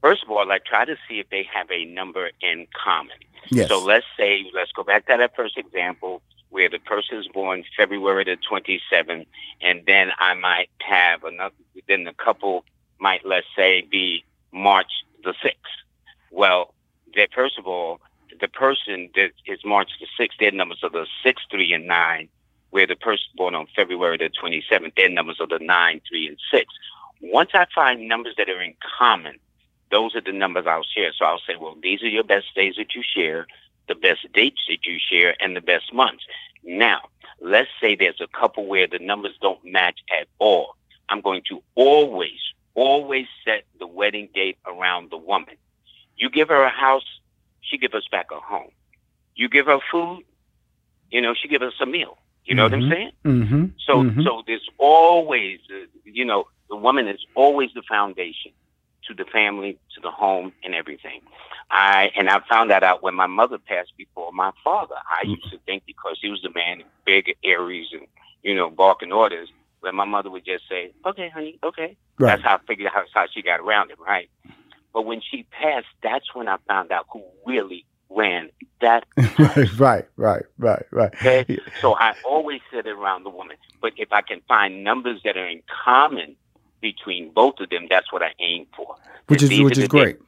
First 0.02 0.24
of 0.26 0.30
all, 0.30 0.52
I 0.52 0.60
try 0.60 0.84
to 0.84 0.98
see 1.08 1.20
if 1.20 1.30
they 1.30 1.44
have 1.54 1.72
a 1.72 1.86
number 1.86 2.30
in 2.42 2.68
common. 2.86 3.16
Yes. 3.50 3.70
So 3.70 3.80
let's 3.80 4.06
say, 4.18 4.44
let's 4.54 4.74
go 4.74 4.84
back 4.84 5.06
to 5.08 5.16
that 5.18 5.34
first 5.34 5.58
example 5.58 6.22
where 6.50 6.70
the 6.70 6.80
person 6.80 7.18
is 7.20 7.28
born 7.30 7.64
February 7.78 8.26
the 8.26 8.36
27th, 8.52 9.26
and 9.62 9.84
then 9.88 10.12
I 10.20 10.34
might 10.34 10.70
have 10.80 11.24
another, 11.24 11.56
then 11.88 12.04
the 12.04 12.14
couple 12.14 12.66
might, 13.00 13.26
let's 13.26 13.48
say, 13.56 13.88
be 13.90 14.26
March 14.52 14.92
the 15.24 15.34
6th. 15.42 15.56
Well, 16.32 16.74
that 17.16 17.30
first 17.34 17.58
of 17.58 17.66
all, 17.66 18.02
the 18.42 18.50
person 18.50 19.10
that 19.16 19.32
is 19.46 19.60
March 19.64 19.90
the 20.02 20.08
6th, 20.22 20.38
their 20.40 20.52
numbers 20.52 20.80
are 20.84 20.90
the 20.90 21.08
6, 21.24 21.42
3, 21.50 21.74
and 21.74 21.88
9, 21.88 22.30
where 22.70 22.88
the 22.88 22.96
person 22.96 23.26
born 23.36 23.56
on 23.56 23.68
February 23.76 24.18
the 24.18 24.30
27th, 24.30 24.96
their 24.96 25.10
numbers 25.10 25.40
are 25.40 25.48
the 25.48 25.60
9, 25.60 26.02
3, 26.08 26.28
and 26.28 26.38
6. 26.52 26.66
Once 27.22 27.52
I 27.54 27.66
find 27.74 28.08
numbers 28.08 28.36
that 28.38 28.50
are 28.50 28.62
in 28.62 28.76
common, 28.98 29.38
those 29.90 30.16
are 30.16 30.22
the 30.22 30.32
numbers 30.32 30.66
I'll 30.68 30.84
share. 30.84 31.12
So 31.18 31.26
I'll 31.26 31.42
say, 31.48 31.56
well, 31.60 31.76
these 31.82 32.04
are 32.04 32.08
your 32.08 32.24
best 32.24 32.54
days 32.56 32.76
that 32.78 32.94
you 32.94 33.04
share, 33.04 33.48
the 33.88 33.96
best 33.96 34.32
dates 34.34 34.62
that 34.70 34.86
you 34.86 35.00
share, 35.00 35.36
and 35.42 35.56
the 35.56 35.62
best 35.62 35.94
months. 35.94 36.24
Now, 36.64 37.02
let's 37.42 37.70
say 37.80 37.96
there's 37.96 38.22
a 38.22 38.28
couple 38.28 38.66
where 38.66 38.88
the 38.88 39.00
numbers 39.00 39.38
don't 39.42 39.64
match 39.64 40.00
at 40.20 40.28
all. 40.40 40.76
I'm 41.10 41.22
going 41.22 41.44
to 41.50 41.64
always, 41.76 42.40
always 42.76 43.28
set 43.46 43.64
the 43.80 43.88
wedding 43.88 44.30
date 44.34 44.58
around 44.66 45.10
the 45.10 45.18
woman. 45.18 45.56
You 46.18 46.30
give 46.30 46.50
her 46.50 46.64
a 46.64 46.70
house, 46.70 47.06
she 47.62 47.78
give 47.78 47.94
us 47.94 48.08
back 48.12 48.28
a 48.32 48.40
home. 48.40 48.72
You 49.36 49.48
give 49.48 49.68
her 49.68 49.80
food, 49.92 50.24
you 51.12 51.22
know, 51.22 51.34
she 51.34 51.48
give 51.48 51.62
us 51.62 51.74
a 51.80 51.86
meal. 51.86 52.18
You 52.48 52.56
know 52.56 52.64
what 52.64 52.74
I'm 52.74 52.82
Mhm. 52.82 52.92
saying? 52.94 53.12
mm-hmm. 53.26 53.66
So, 53.80 54.04
Mhm. 54.04 54.24
so 54.24 54.44
there's 54.48 54.68
always, 54.78 55.60
uh, 55.70 55.86
you 56.06 56.24
know, 56.26 56.46
the 56.70 56.76
woman 56.78 57.08
is 57.08 57.24
always 57.36 57.74
the 57.74 57.82
foundation 57.84 58.54
to 59.06 59.14
the 59.14 59.26
family, 59.26 59.80
to 59.96 60.02
the 60.02 60.12
home, 60.12 60.54
and 60.64 60.74
everything. 60.74 61.22
I 61.70 62.12
and 62.16 62.30
I 62.30 62.40
found 62.50 62.72
that 62.72 62.84
out 62.84 63.04
when 63.04 63.16
my 63.16 63.28
mother 63.28 63.58
passed 63.58 63.94
before 63.98 64.32
my 64.32 64.52
father. 64.64 64.96
I 65.12 65.26
Mm. 65.26 65.36
used 65.36 65.50
to 65.52 65.60
think 65.60 65.84
because 65.86 66.18
he 66.22 66.30
was 66.30 66.42
the 66.42 66.50
man, 66.52 66.84
big 67.06 67.36
Aries, 67.44 67.92
and 67.92 68.08
you 68.44 68.56
know, 68.56 68.70
barking 68.70 69.12
orders. 69.12 69.50
But 69.82 69.94
my 69.94 70.06
mother 70.06 70.30
would 70.30 70.46
just 70.46 70.68
say, 70.68 70.94
"Okay, 71.06 71.30
honey, 71.30 71.60
okay." 71.64 71.96
Right. 72.20 72.32
That's 72.32 72.44
how 72.44 72.56
I 72.56 72.60
figured 72.68 72.92
out 72.96 73.08
how 73.14 73.28
she 73.28 73.42
got 73.42 73.60
around 73.60 73.92
it, 73.92 74.00
right? 74.00 74.30
But 74.94 75.04
when 75.04 75.22
she 75.22 75.44
passed, 75.44 75.88
that's 76.02 76.34
when 76.34 76.48
I 76.48 76.58
found 76.68 76.92
out 76.92 77.06
who 77.12 77.24
really 77.46 77.86
ran 78.18 78.50
that 78.82 79.06
right, 79.80 80.08
right, 80.18 80.44
right, 80.58 80.86
right. 80.92 81.14
Okay. 81.16 81.60
So 81.82 81.96
I 81.96 82.14
always 82.26 82.62
sit 82.72 82.88
around 82.88 83.24
the 83.24 83.30
woman. 83.30 83.58
But 83.82 83.94
if 83.98 84.12
I 84.12 84.22
can 84.22 84.42
find 84.48 84.84
numbers 84.84 85.22
that 85.24 85.38
are 85.38 85.48
in 85.48 85.62
common 85.86 86.36
between 86.82 87.32
both 87.32 87.60
of 87.60 87.70
them, 87.70 87.88
that's 87.90 88.12
what 88.12 88.22
I 88.24 88.34
aim 88.40 88.68
for. 88.76 88.96
which 89.28 89.44
is 89.44 89.50
which 89.62 89.78
is 89.78 89.88
great. 89.88 90.18
things- 90.18 90.27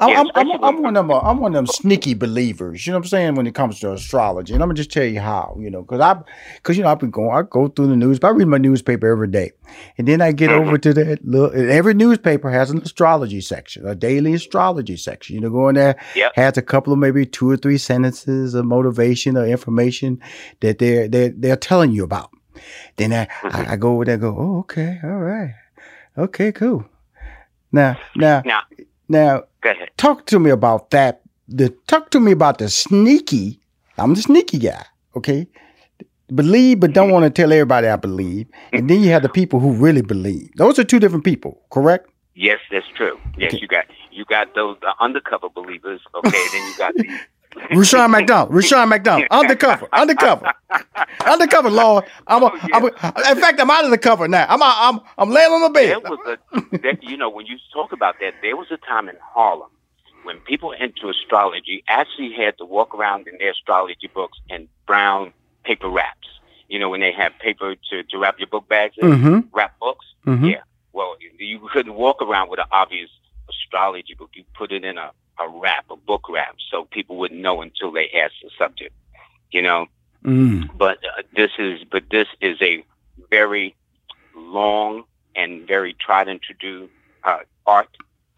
I'm, 0.00 0.10
Yeah, 0.10 0.20
I'm, 0.20 0.30
I'm, 0.34 0.64
I'm 0.64 0.82
one 0.82 0.96
of 0.96 1.04
them. 1.06 1.10
uh, 1.10 1.20
I'm 1.20 1.38
one 1.38 1.52
of 1.52 1.56
them 1.56 1.66
sneaky 1.66 2.14
believers. 2.14 2.86
You 2.86 2.92
know 2.92 2.98
what 2.98 3.04
I'm 3.06 3.08
saying 3.08 3.34
when 3.36 3.46
it 3.46 3.54
comes 3.54 3.80
to 3.80 3.92
astrology, 3.92 4.52
and 4.54 4.62
I'm 4.62 4.68
gonna 4.68 4.76
just 4.76 4.92
tell 4.92 5.04
you 5.04 5.20
how. 5.20 5.56
You 5.58 5.70
know, 5.70 5.82
because 5.82 6.00
I, 6.00 6.16
because 6.56 6.76
you 6.76 6.82
know 6.82 6.90
I've 6.90 6.98
been 6.98 7.10
going. 7.10 7.30
I 7.30 7.42
go 7.42 7.68
through 7.68 7.88
the 7.88 7.96
news. 7.96 8.18
I 8.22 8.28
read 8.30 8.48
my 8.48 8.58
newspaper 8.58 9.06
every 9.08 9.28
day, 9.28 9.52
and 9.98 10.06
then 10.08 10.20
I 10.20 10.32
get 10.32 10.50
Mhm. 10.50 10.60
over 10.66 10.78
to 10.78 10.92
that. 10.94 11.24
Look, 11.24 11.54
every 11.54 11.94
newspaper 11.94 12.50
has 12.50 12.70
an 12.70 12.82
astrology 12.82 13.40
section, 13.40 13.86
a 13.86 13.94
daily 13.94 14.34
astrology 14.34 14.96
section. 14.96 15.34
You 15.36 15.40
know, 15.42 15.50
go 15.50 15.68
in 15.68 15.76
there 15.76 15.96
Yep. 16.14 16.32
has 16.34 16.56
a 16.56 16.62
couple 16.62 16.92
of 16.92 16.98
maybe 16.98 17.24
two 17.24 17.50
or 17.50 17.56
three 17.56 17.78
sentences 17.78 18.54
of 18.54 18.64
motivation 18.66 19.36
or 19.36 19.46
information 19.46 20.20
that 20.60 20.78
they're 20.78 21.08
they're 21.08 21.32
they're 21.36 21.56
telling 21.56 21.92
you 21.92 22.04
about. 22.04 22.30
Then 22.96 23.12
I, 23.12 23.28
I, 23.44 23.72
I 23.72 23.76
go 23.76 23.94
over 23.94 24.04
there, 24.06 24.14
and 24.14 24.22
go, 24.22 24.34
oh, 24.38 24.58
okay, 24.60 24.98
all 25.04 25.10
right, 25.18 25.54
okay, 26.16 26.50
cool. 26.52 26.84
Now, 27.72 27.98
now, 28.14 28.42
Now, 28.46 28.62
now 29.08 29.44
talk 29.96 30.26
to 30.26 30.38
me 30.38 30.50
about 30.50 30.90
that. 30.90 31.22
The 31.48 31.70
talk 31.86 32.10
to 32.10 32.20
me 32.20 32.32
about 32.32 32.58
the 32.58 32.68
sneaky. 32.68 33.60
I'm 33.98 34.14
the 34.14 34.22
sneaky 34.22 34.58
guy. 34.58 34.84
Okay, 35.16 35.46
believe 36.34 36.80
but 36.80 36.92
don't 36.92 37.06
mm-hmm. 37.06 37.14
want 37.14 37.24
to 37.24 37.30
tell 37.30 37.52
everybody 37.52 37.88
I 37.88 37.96
believe, 37.96 38.46
and 38.72 38.90
then 38.90 39.00
you 39.02 39.10
have 39.10 39.22
the 39.22 39.28
people 39.28 39.60
who 39.60 39.72
really 39.72 40.02
believe. 40.02 40.50
Those 40.56 40.78
are 40.78 40.84
two 40.84 40.98
different 40.98 41.24
people, 41.24 41.62
correct? 41.70 42.10
Yes, 42.34 42.58
that's 42.70 42.86
true. 42.94 43.18
Yes, 43.38 43.54
okay. 43.54 43.62
you 43.62 43.68
got 43.68 43.86
you 44.10 44.24
got 44.26 44.54
those 44.54 44.76
the 44.82 44.92
undercover 45.00 45.48
believers. 45.48 46.00
Okay, 46.14 46.44
then 46.52 46.66
you 46.68 46.74
got 46.76 46.94
the 46.94 47.18
Rushion 47.74 48.10
McDonald, 48.10 48.52
Rushion 48.54 48.88
McDonald, 48.88 49.26
undercover, 49.30 49.88
undercover, 49.92 50.52
undercover, 51.26 51.70
Lloyd. 51.70 52.04
I'm, 52.26 52.42
a, 52.42 52.46
oh, 52.46 52.58
yeah. 52.68 53.12
I'm 53.16 53.36
in 53.36 53.42
fact, 53.42 53.60
I'm 53.60 53.70
out 53.70 53.84
of 53.84 53.90
the 53.90 53.98
cover 53.98 54.28
now. 54.28 54.46
I'm, 54.48 54.62
out, 54.62 54.74
I'm, 54.78 55.00
I'm 55.18 55.30
laying 55.30 55.52
on 55.52 55.62
the 55.62 55.70
bed. 55.70 55.88
There 55.88 56.10
was 56.10 56.38
a, 56.52 56.78
that, 56.78 57.02
you 57.02 57.16
know, 57.16 57.30
when 57.30 57.46
you 57.46 57.56
talk 57.72 57.92
about 57.92 58.16
that, 58.20 58.34
there 58.42 58.56
was 58.56 58.68
a 58.70 58.76
time 58.76 59.08
in 59.08 59.16
Harlem 59.20 59.70
when 60.22 60.38
people 60.40 60.72
into 60.72 61.08
astrology 61.08 61.84
actually 61.88 62.32
had 62.32 62.58
to 62.58 62.64
walk 62.64 62.94
around 62.94 63.28
in 63.28 63.38
their 63.38 63.52
astrology 63.52 64.10
books 64.12 64.38
and 64.50 64.68
brown 64.86 65.32
paper 65.64 65.88
wraps. 65.88 66.28
You 66.68 66.80
know, 66.80 66.88
when 66.88 67.00
they 67.00 67.12
have 67.12 67.32
paper 67.38 67.76
to, 67.90 68.02
to 68.02 68.18
wrap 68.18 68.38
your 68.38 68.48
book 68.48 68.68
bags 68.68 68.96
in, 68.98 69.08
mm-hmm. 69.08 69.40
wrap 69.52 69.78
books. 69.78 70.04
Mm-hmm. 70.26 70.46
Yeah. 70.46 70.62
Well, 70.92 71.16
you 71.38 71.60
couldn't 71.72 71.94
walk 71.94 72.22
around 72.22 72.50
with 72.50 72.58
an 72.58 72.66
obvious 72.72 73.10
astrology 73.48 74.14
book. 74.14 74.30
You 74.34 74.44
put 74.54 74.72
it 74.72 74.84
in 74.84 74.98
a 74.98 75.12
a 75.38 75.48
wrap, 75.48 75.86
a 75.90 75.96
book 75.96 76.28
wrap, 76.28 76.56
so 76.70 76.84
people 76.84 77.16
wouldn't 77.16 77.40
know 77.40 77.60
until 77.62 77.92
they 77.92 78.10
asked 78.10 78.36
the 78.42 78.50
subject. 78.58 78.94
You 79.50 79.62
know, 79.62 79.86
mm. 80.24 80.68
but 80.76 80.98
uh, 80.98 81.22
this 81.34 81.50
is 81.58 81.80
but 81.90 82.04
this 82.10 82.26
is 82.40 82.56
a 82.60 82.84
very 83.30 83.74
long 84.34 85.04
and 85.34 85.66
very 85.66 85.94
tried 85.94 86.28
and 86.28 86.40
true 86.42 86.88
uh, 87.24 87.38
art 87.66 87.88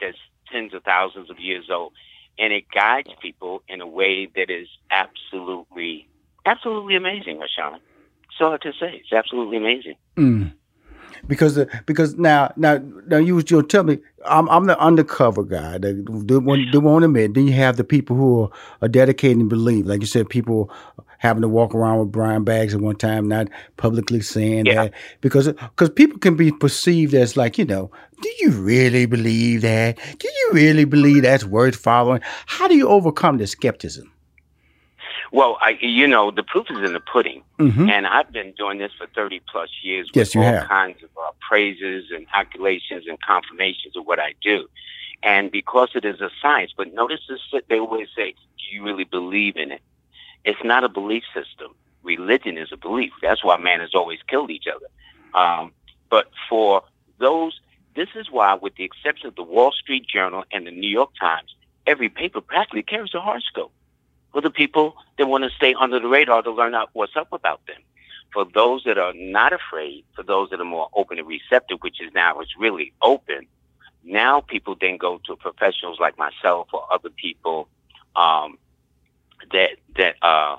that's 0.01 0.19
tens 0.51 0.75
of 0.75 0.83
thousands 0.83 1.31
of 1.31 1.39
years 1.39 1.67
old, 1.71 1.93
and 2.39 2.53
it 2.53 2.65
guides 2.71 3.11
people 3.21 3.63
in 3.69 3.81
a 3.81 3.87
way 3.87 4.27
that 4.35 4.51
is 4.51 4.69
absolutely, 4.91 6.09
absolutely 6.47 6.97
amazing. 6.97 7.39
That's 7.39 7.53
all 8.41 8.53
I 8.53 8.59
can 8.59 8.73
say. 8.79 9.03
It's 9.03 9.13
absolutely 9.13 9.57
amazing. 9.57 9.95
Mm 10.17 10.53
because 11.27 11.59
because 11.87 12.17
now 12.17 12.53
now 12.57 12.81
now 13.07 13.19
you 13.19 13.43
you'll 13.49 13.63
tell 13.63 13.85
me 13.85 13.99
I'm 14.27 14.49
I'm 14.49 14.67
the 14.67 14.79
undercover 14.79 15.43
guy 15.45 15.79
the 15.79 16.41
one 16.41 16.71
the 16.71 16.81
won't 16.81 17.05
admit. 17.05 17.35
Then 17.35 17.47
you 17.47 17.55
have 17.55 17.77
the 17.77 17.85
people 17.85 18.17
who 18.17 18.43
are, 18.45 18.51
are 18.83 18.89
dedicated 18.89 19.39
and 19.39 19.49
believe, 19.49 19.87
like 19.87 20.01
you 20.01 20.07
said, 20.07 20.29
people 20.29 20.71
having 21.19 21.43
to 21.43 21.49
walk 21.49 21.75
around 21.75 21.99
with 21.99 22.13
brown 22.13 22.45
bags 22.45 22.75
at 22.75 22.81
one 22.81 22.97
time, 22.97 23.29
not 23.29 23.49
publicly 23.77 24.21
saying 24.21 24.67
yeah. 24.67 24.85
that 24.85 24.95
because 25.21 25.49
because 25.49 25.91
people 25.91 26.19
can 26.19 26.37
be 26.37 26.51
perceived 26.51 27.15
as 27.15 27.37
like 27.37 27.59
you 27.59 27.65
know, 27.65 27.91
do 28.23 28.31
you 28.41 28.51
really 28.51 29.07
believe 29.07 29.63
that? 29.63 29.99
Do 30.19 30.29
you 30.29 30.51
really 30.53 30.85
believe 30.85 31.23
that's 31.23 31.45
worth 31.45 31.77
following? 31.77 32.21
How 32.47 32.69
do 32.69 32.77
you 32.77 32.89
overcome 32.89 33.39
the 33.39 33.47
skepticism? 33.47 34.13
Well, 35.31 35.59
I, 35.61 35.79
you 35.81 36.07
know, 36.07 36.31
the 36.31 36.43
proof 36.43 36.69
is 36.71 36.79
in 36.79 36.93
the 36.93 37.01
pudding, 37.01 37.43
mm-hmm. 37.59 37.89
and 37.91 38.07
I've 38.07 38.33
been 38.33 38.53
doing 38.53 38.79
this 38.79 38.93
for 38.97 39.07
thirty 39.07 39.41
plus 39.51 39.69
years. 39.83 40.11
Yes, 40.15 40.35
you 40.35 40.41
all 40.43 40.53
have. 40.53 40.69
kinds 40.69 41.03
of 41.03 41.11
uh, 41.17 41.31
praises 41.47 42.07
and 42.11 42.29
calculations 42.31 43.05
and 43.07 43.21
confirmations 43.21 43.97
of 43.97 44.07
what 44.07 44.19
I 44.19 44.35
do, 44.43 44.69
and 45.23 45.51
because 45.51 45.91
it 45.95 46.05
is 46.05 46.21
a 46.21 46.31
science. 46.41 46.73
But 46.77 46.95
notice 46.95 47.21
this: 47.29 47.41
they 47.69 47.79
always 47.79 48.09
say, 48.17 48.33
"Do 48.33 48.75
you 48.75 48.83
really 48.83 49.05
believe 49.05 49.57
in 49.57 49.71
it?" 49.71 49.83
It's 50.45 50.65
not 50.65 50.83
a 50.85 50.89
belief 50.89 51.25
system. 51.35 51.75
Religion 52.03 52.57
is 52.57 52.73
a 52.73 52.77
belief. 52.77 53.13
That's 53.21 53.45
why 53.45 53.59
man 53.59 53.81
has 53.81 53.95
always 53.95 54.21
killed 54.29 54.51
each 54.51 54.67
other. 54.67 54.87
Um, 55.39 55.73
but 56.09 56.31
for 56.49 56.85
those, 57.19 57.61
this 57.97 58.09
is 58.15 58.31
why, 58.31 58.55
with 58.55 58.77
the 58.77 58.85
exception 58.85 59.27
of 59.27 59.35
the 59.35 59.43
Wall 59.43 59.73
Street 59.73 60.07
Journal 60.07 60.45
and 60.53 60.67
the 60.67 60.71
New 60.71 60.89
York 60.89 61.11
Times, 61.21 61.55
every 61.87 62.09
paper 62.09 62.41
practically 62.41 62.83
carries 62.83 63.13
a 63.15 63.21
horoscope 63.21 63.73
for 64.33 64.41
the 64.41 64.51
people 64.51 64.97
that 65.17 65.27
want 65.27 65.45
to 65.45 65.51
stay 65.51 65.75
under 65.75 65.99
the 66.01 66.09
radar 66.09 66.43
to 66.43 66.51
learn 66.51 66.75
out 66.75 66.91
what's 66.93 67.17
up 67.17 67.33
about 67.33 67.61
them. 67.67 67.81
For 68.33 68.45
those 68.45 68.85
that 68.85 68.99
are 68.99 69.15
not 69.15 69.53
afraid, 69.53 70.05
for 70.15 70.23
those 70.23 70.51
that 70.51 70.61
are 70.61 70.65
more 70.65 70.89
open 70.95 71.19
and 71.19 71.27
receptive, 71.27 71.79
which 71.81 72.01
is 72.01 72.13
now 72.15 72.39
it's 72.41 72.57
really 72.59 72.93
open. 73.01 73.47
Now 74.05 74.41
people 74.41 74.77
then 74.79 74.97
go 74.97 75.21
to 75.27 75.37
professionals 75.37 75.99
like 75.99 76.19
myself 76.19 76.69
or 76.73 76.87
other 76.93 77.11
people 77.11 77.69
um, 78.17 78.59
that 79.53 79.71
that 79.97 80.17
uh, 80.23 80.57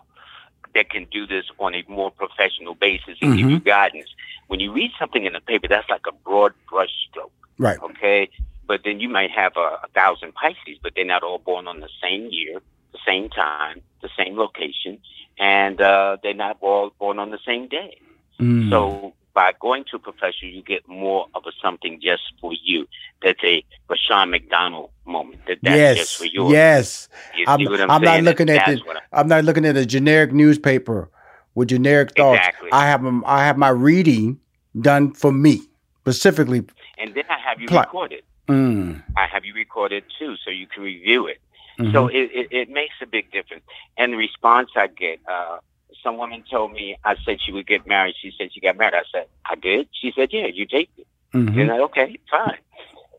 that 0.73 0.89
can 0.89 1.05
do 1.11 1.27
this 1.27 1.45
on 1.59 1.75
a 1.75 1.83
more 1.87 2.11
professional 2.11 2.73
basis 2.73 3.17
and 3.21 3.31
mm-hmm. 3.31 3.37
give 3.37 3.49
you 3.49 3.59
guidance. 3.59 4.09
When 4.47 4.59
you 4.59 4.73
read 4.73 4.91
something 4.97 5.25
in 5.25 5.33
the 5.33 5.41
paper, 5.41 5.67
that's 5.67 5.89
like 5.89 6.05
a 6.07 6.11
broad 6.11 6.53
brush 6.69 6.89
stroke. 7.09 7.31
Right. 7.59 7.79
Okay. 7.81 8.29
But 8.65 8.81
then 8.83 8.99
you 8.99 9.09
might 9.09 9.31
have 9.31 9.53
a, 9.57 9.79
a 9.83 9.87
thousand 9.93 10.33
Pisces, 10.33 10.79
but 10.81 10.93
they're 10.95 11.05
not 11.05 11.23
all 11.23 11.39
born 11.39 11.67
on 11.67 11.79
the 11.79 11.89
same 12.01 12.29
year 12.31 12.61
the 12.91 12.99
same 13.05 13.29
time, 13.29 13.81
the 14.01 14.09
same 14.17 14.37
location, 14.37 14.99
and 15.37 15.79
uh, 15.81 16.17
they're 16.21 16.33
not 16.33 16.57
all 16.61 16.91
born 16.99 17.19
on 17.19 17.31
the 17.31 17.39
same 17.45 17.67
day. 17.67 17.99
Mm. 18.39 18.69
So 18.69 19.13
by 19.33 19.53
going 19.59 19.85
to 19.85 19.97
a 19.97 19.99
professional, 19.99 20.51
you 20.51 20.63
get 20.63 20.87
more 20.87 21.27
of 21.35 21.43
a 21.45 21.51
something 21.61 21.99
just 22.01 22.23
for 22.41 22.51
you. 22.61 22.87
That's 23.21 23.39
a 23.43 23.63
Rushion 23.89 24.31
McDonald 24.31 24.89
moment. 25.05 25.45
That 25.47 25.59
that's 25.61 25.75
yes, 25.75 25.97
just 25.97 26.17
for 26.17 26.25
you. 26.25 26.51
Yes. 26.51 27.09
You 27.37 27.45
I'm, 27.47 27.67
I'm, 27.67 27.91
I'm 27.91 28.01
not 28.01 28.23
looking 28.23 28.49
at 28.49 28.65
the, 28.65 28.81
I'm, 28.81 28.97
I'm, 29.13 29.27
not 29.27 29.45
looking 29.45 29.65
at 29.65 29.77
a 29.77 29.85
generic 29.85 30.33
newspaper 30.33 31.09
with 31.55 31.69
generic 31.69 32.15
thoughts. 32.15 32.39
Exactly. 32.39 32.69
I 32.71 32.87
have 32.87 33.05
I 33.25 33.45
have 33.45 33.57
my 33.57 33.69
reading 33.69 34.39
done 34.79 35.13
for 35.13 35.31
me 35.31 35.61
specifically. 36.01 36.65
And 36.97 37.13
then 37.13 37.23
I 37.29 37.37
have 37.39 37.61
you 37.61 37.67
pl- 37.67 37.79
recorded. 37.79 38.23
Mm. 38.47 39.03
I 39.15 39.27
have 39.27 39.45
you 39.45 39.53
recorded 39.53 40.03
too, 40.17 40.35
so 40.43 40.49
you 40.49 40.67
can 40.67 40.83
review 40.83 41.27
it. 41.27 41.39
Mm-hmm. 41.79 41.93
So 41.93 42.07
it, 42.07 42.29
it, 42.33 42.47
it, 42.51 42.69
makes 42.69 42.95
a 43.01 43.05
big 43.05 43.31
difference. 43.31 43.63
And 43.97 44.11
the 44.11 44.17
response 44.17 44.69
I 44.75 44.87
get, 44.87 45.21
uh, 45.27 45.59
some 46.03 46.17
woman 46.17 46.43
told 46.49 46.73
me, 46.73 46.97
I 47.05 47.15
said 47.23 47.39
she 47.41 47.53
would 47.53 47.67
get 47.67 47.87
married. 47.87 48.15
She 48.21 48.33
said 48.37 48.53
she 48.53 48.59
got 48.59 48.77
married. 48.77 48.95
I 48.95 49.03
said, 49.11 49.27
I 49.45 49.55
did. 49.55 49.87
She 49.93 50.11
said, 50.13 50.29
yeah, 50.33 50.47
you 50.47 50.65
taped 50.65 50.99
it. 50.99 51.07
Mm-hmm. 51.33 51.57
And 51.57 51.71
I, 51.71 51.79
okay, 51.79 52.19
fine. 52.29 52.57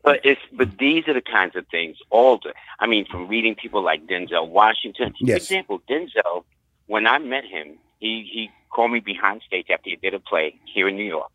But 0.03 0.25
it's 0.25 0.41
but 0.51 0.77
these 0.77 1.07
are 1.07 1.13
the 1.13 1.21
kinds 1.21 1.55
of 1.55 1.67
things. 1.67 1.97
All 2.09 2.37
the 2.37 2.53
I 2.79 2.87
mean, 2.87 3.05
from 3.05 3.27
reading 3.27 3.55
people 3.55 3.83
like 3.83 4.07
Denzel 4.07 4.47
Washington. 4.49 5.13
Yes. 5.19 5.47
For 5.47 5.53
example, 5.53 5.81
Denzel, 5.87 6.43
when 6.87 7.05
I 7.05 7.19
met 7.19 7.45
him, 7.45 7.77
he 7.99 8.27
he 8.31 8.49
called 8.71 8.91
me 8.91 8.99
behind 8.99 9.43
stage 9.45 9.67
after 9.69 9.91
he 9.91 9.97
did 9.97 10.15
a 10.15 10.19
play 10.19 10.55
here 10.65 10.87
in 10.87 10.95
New 10.95 11.05
York, 11.05 11.31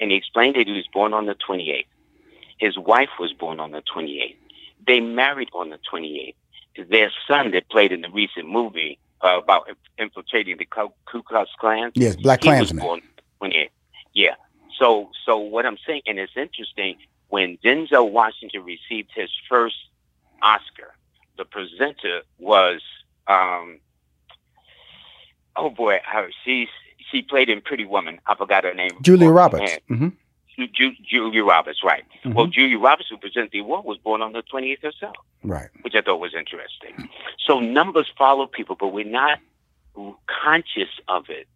and 0.00 0.10
he 0.10 0.16
explained 0.16 0.56
that 0.56 0.66
he 0.66 0.72
was 0.72 0.86
born 0.92 1.12
on 1.12 1.26
the 1.26 1.34
28th. 1.34 1.84
His 2.56 2.78
wife 2.78 3.10
was 3.20 3.32
born 3.34 3.60
on 3.60 3.72
the 3.72 3.82
28th. 3.82 4.36
They 4.86 5.00
married 5.00 5.50
on 5.52 5.68
the 5.68 5.78
28th 5.92 6.34
their 6.84 7.10
son 7.26 7.50
that 7.52 7.68
played 7.70 7.92
in 7.92 8.00
the 8.00 8.10
recent 8.10 8.48
movie 8.48 8.98
uh, 9.22 9.40
about 9.42 9.68
infiltrating 9.98 10.56
the 10.58 10.66
Ku 10.66 11.22
Klux 11.22 11.50
Klan. 11.58 11.92
Yes, 11.94 12.16
BlacKkKlansman. 12.16 13.02
When 13.38 13.50
he, 13.50 13.68
yeah. 14.14 14.34
So, 14.78 15.10
so 15.24 15.38
what 15.38 15.66
I'm 15.66 15.78
saying, 15.86 16.02
and 16.06 16.18
it's 16.18 16.36
interesting 16.36 16.96
when 17.28 17.58
Denzel 17.64 18.10
Washington 18.10 18.64
received 18.64 19.10
his 19.14 19.30
first 19.48 19.76
Oscar, 20.42 20.94
the 21.36 21.44
presenter 21.44 22.22
was, 22.38 22.80
um, 23.26 23.80
oh 25.56 25.70
boy, 25.70 25.98
she's 26.44 26.68
she 27.10 27.22
played 27.22 27.48
in 27.48 27.60
Pretty 27.60 27.84
Woman. 27.84 28.20
I 28.26 28.34
forgot 28.34 28.64
her 28.64 28.74
name. 28.74 28.90
Julia 29.02 29.30
Roberts. 29.30 29.78
Mm-hmm. 29.90 30.08
Ju- 30.66 30.96
Julia 31.08 31.44
Roberts, 31.44 31.80
right. 31.84 32.04
Mm-hmm. 32.24 32.34
Well, 32.34 32.46
Julia 32.46 32.78
Roberts, 32.78 33.08
who 33.08 33.16
presented 33.16 33.50
the 33.52 33.60
award, 33.60 33.84
was 33.84 33.98
born 33.98 34.22
on 34.22 34.32
the 34.32 34.42
28th 34.42 34.82
herself. 34.82 35.16
Right. 35.44 35.68
Which 35.82 35.94
I 35.94 36.02
thought 36.02 36.18
was 36.18 36.34
interesting. 36.34 37.08
So 37.46 37.60
numbers 37.60 38.10
follow 38.18 38.46
people, 38.46 38.76
but 38.78 38.88
we're 38.88 39.04
not 39.04 39.38
conscious 40.26 40.88
of 41.06 41.26
it. 41.28 41.46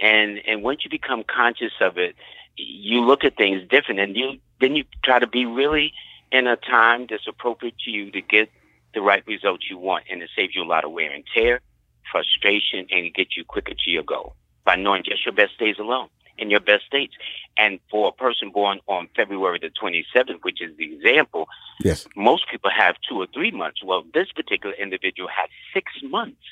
And 0.00 0.40
and 0.46 0.62
once 0.62 0.84
you 0.84 0.90
become 0.90 1.22
conscious 1.24 1.72
of 1.80 1.98
it, 1.98 2.16
you 2.56 3.00
look 3.00 3.24
at 3.24 3.36
things 3.36 3.62
different 3.68 4.00
and 4.00 4.16
you 4.16 4.38
then 4.60 4.74
you 4.74 4.84
try 5.04 5.18
to 5.18 5.26
be 5.26 5.46
really 5.46 5.92
in 6.30 6.46
a 6.46 6.56
time 6.56 7.06
that's 7.08 7.26
appropriate 7.28 7.78
to 7.84 7.90
you 7.90 8.10
to 8.10 8.20
get 8.20 8.50
the 8.94 9.00
right 9.00 9.24
results 9.26 9.64
you 9.70 9.78
want 9.78 10.04
and 10.10 10.22
it 10.22 10.30
saves 10.36 10.54
you 10.54 10.62
a 10.62 10.64
lot 10.64 10.84
of 10.84 10.92
wear 10.92 11.10
and 11.12 11.24
tear, 11.34 11.60
frustration, 12.10 12.86
and 12.90 13.06
it 13.06 13.14
gets 13.14 13.36
you 13.36 13.44
quicker 13.44 13.74
to 13.74 13.90
your 13.90 14.02
goal 14.02 14.34
by 14.64 14.76
knowing 14.76 15.02
just 15.04 15.24
your 15.24 15.34
best 15.34 15.58
days 15.58 15.76
alone 15.78 16.08
in 16.38 16.50
your 16.50 16.60
best 16.60 16.84
states. 16.86 17.14
And 17.56 17.80
for 17.90 18.08
a 18.08 18.12
person 18.12 18.50
born 18.50 18.80
on 18.86 19.08
February 19.14 19.58
the 19.60 19.70
27th, 19.70 20.42
which 20.42 20.62
is 20.62 20.76
the 20.76 20.92
example, 20.92 21.46
yes, 21.80 22.06
most 22.16 22.48
people 22.50 22.70
have 22.70 22.96
two 23.08 23.20
or 23.20 23.26
three 23.32 23.50
months. 23.50 23.82
Well, 23.84 24.04
this 24.14 24.32
particular 24.32 24.74
individual 24.74 25.28
had 25.28 25.48
six 25.74 25.92
months 26.02 26.42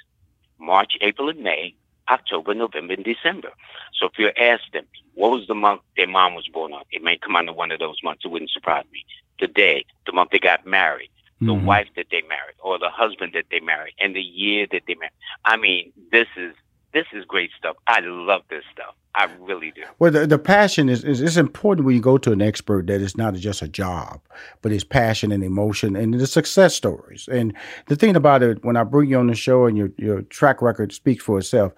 March, 0.59 0.93
April, 1.01 1.31
and 1.31 1.43
May, 1.43 1.75
October, 2.09 2.55
November, 2.55 2.95
and 2.95 3.05
December. 3.05 3.51
So 3.99 4.07
if 4.07 4.19
you 4.19 4.31
ask 4.37 4.63
them, 4.73 4.85
what 5.15 5.31
was 5.31 5.47
the 5.47 5.55
month 5.55 5.81
their 5.97 6.07
mom 6.07 6.35
was 6.35 6.49
born 6.49 6.73
on? 6.73 6.83
It 6.91 7.03
may 7.03 7.17
come 7.17 7.37
under 7.37 7.53
one 7.53 7.73
of 7.73 7.79
those 7.79 7.99
months. 8.03 8.25
It 8.25 8.29
wouldn't 8.29 8.51
surprise 8.51 8.85
me. 8.93 9.05
The 9.41 9.47
day, 9.47 9.85
the 10.07 10.13
month 10.13 10.31
they 10.31 10.39
got 10.39 10.67
married, 10.67 11.11
the 11.41 11.47
mm-hmm. 11.47 11.65
wife 11.65 11.89
that 11.97 12.07
they 12.11 12.23
married, 12.29 12.57
or 12.63 12.79
the 12.79 12.91
husband 12.91 13.33
that 13.35 13.47
they 13.51 13.61
married, 13.61 13.95
and 13.99 14.15
the 14.15 14.21
year 14.21 14.67
that 14.71 14.83
they 14.87 14.95
married. 14.95 15.13
I 15.45 15.57
mean, 15.57 15.93
this 16.13 16.27
is 16.37 16.55
this 16.93 17.07
is 17.13 17.25
great 17.25 17.51
stuff. 17.57 17.77
I 17.87 18.01
love 18.01 18.43
this 18.51 18.65
stuff. 18.73 18.95
I 19.15 19.29
really 19.41 19.73
do. 19.73 19.83
Well, 19.99 20.13
the, 20.13 20.27
the 20.27 20.39
passion 20.39 20.89
is, 20.89 21.03
is 21.03 21.21
it's 21.21 21.37
important 21.37 21.85
when 21.85 21.97
you 21.97 22.01
go 22.01 22.17
to 22.19 22.31
an 22.31 22.41
expert 22.41 22.87
that 22.87 23.01
it's 23.01 23.17
not 23.17 23.35
just 23.35 23.61
a 23.61 23.67
job, 23.67 24.21
but 24.63 24.71
it's 24.71 24.85
passion 24.85 25.33
and 25.33 25.43
emotion 25.43 25.97
and 25.97 26.15
the 26.15 26.29
success 26.29 26.77
stories. 26.77 27.29
And 27.31 27.53
the 27.87 27.97
thing 27.97 28.15
about 28.15 28.45
it, 28.45 28.65
when 28.65 28.77
I 28.77 28.85
bring 28.85 29.11
you 29.11 29.19
on 29.19 29.27
the 29.27 29.35
show 29.35 29.67
and 29.67 29.77
your 29.77 29.91
your 29.97 30.23
track 30.23 30.63
record 30.63 30.93
speaks 30.93 31.25
for 31.25 31.39
itself, 31.39 31.73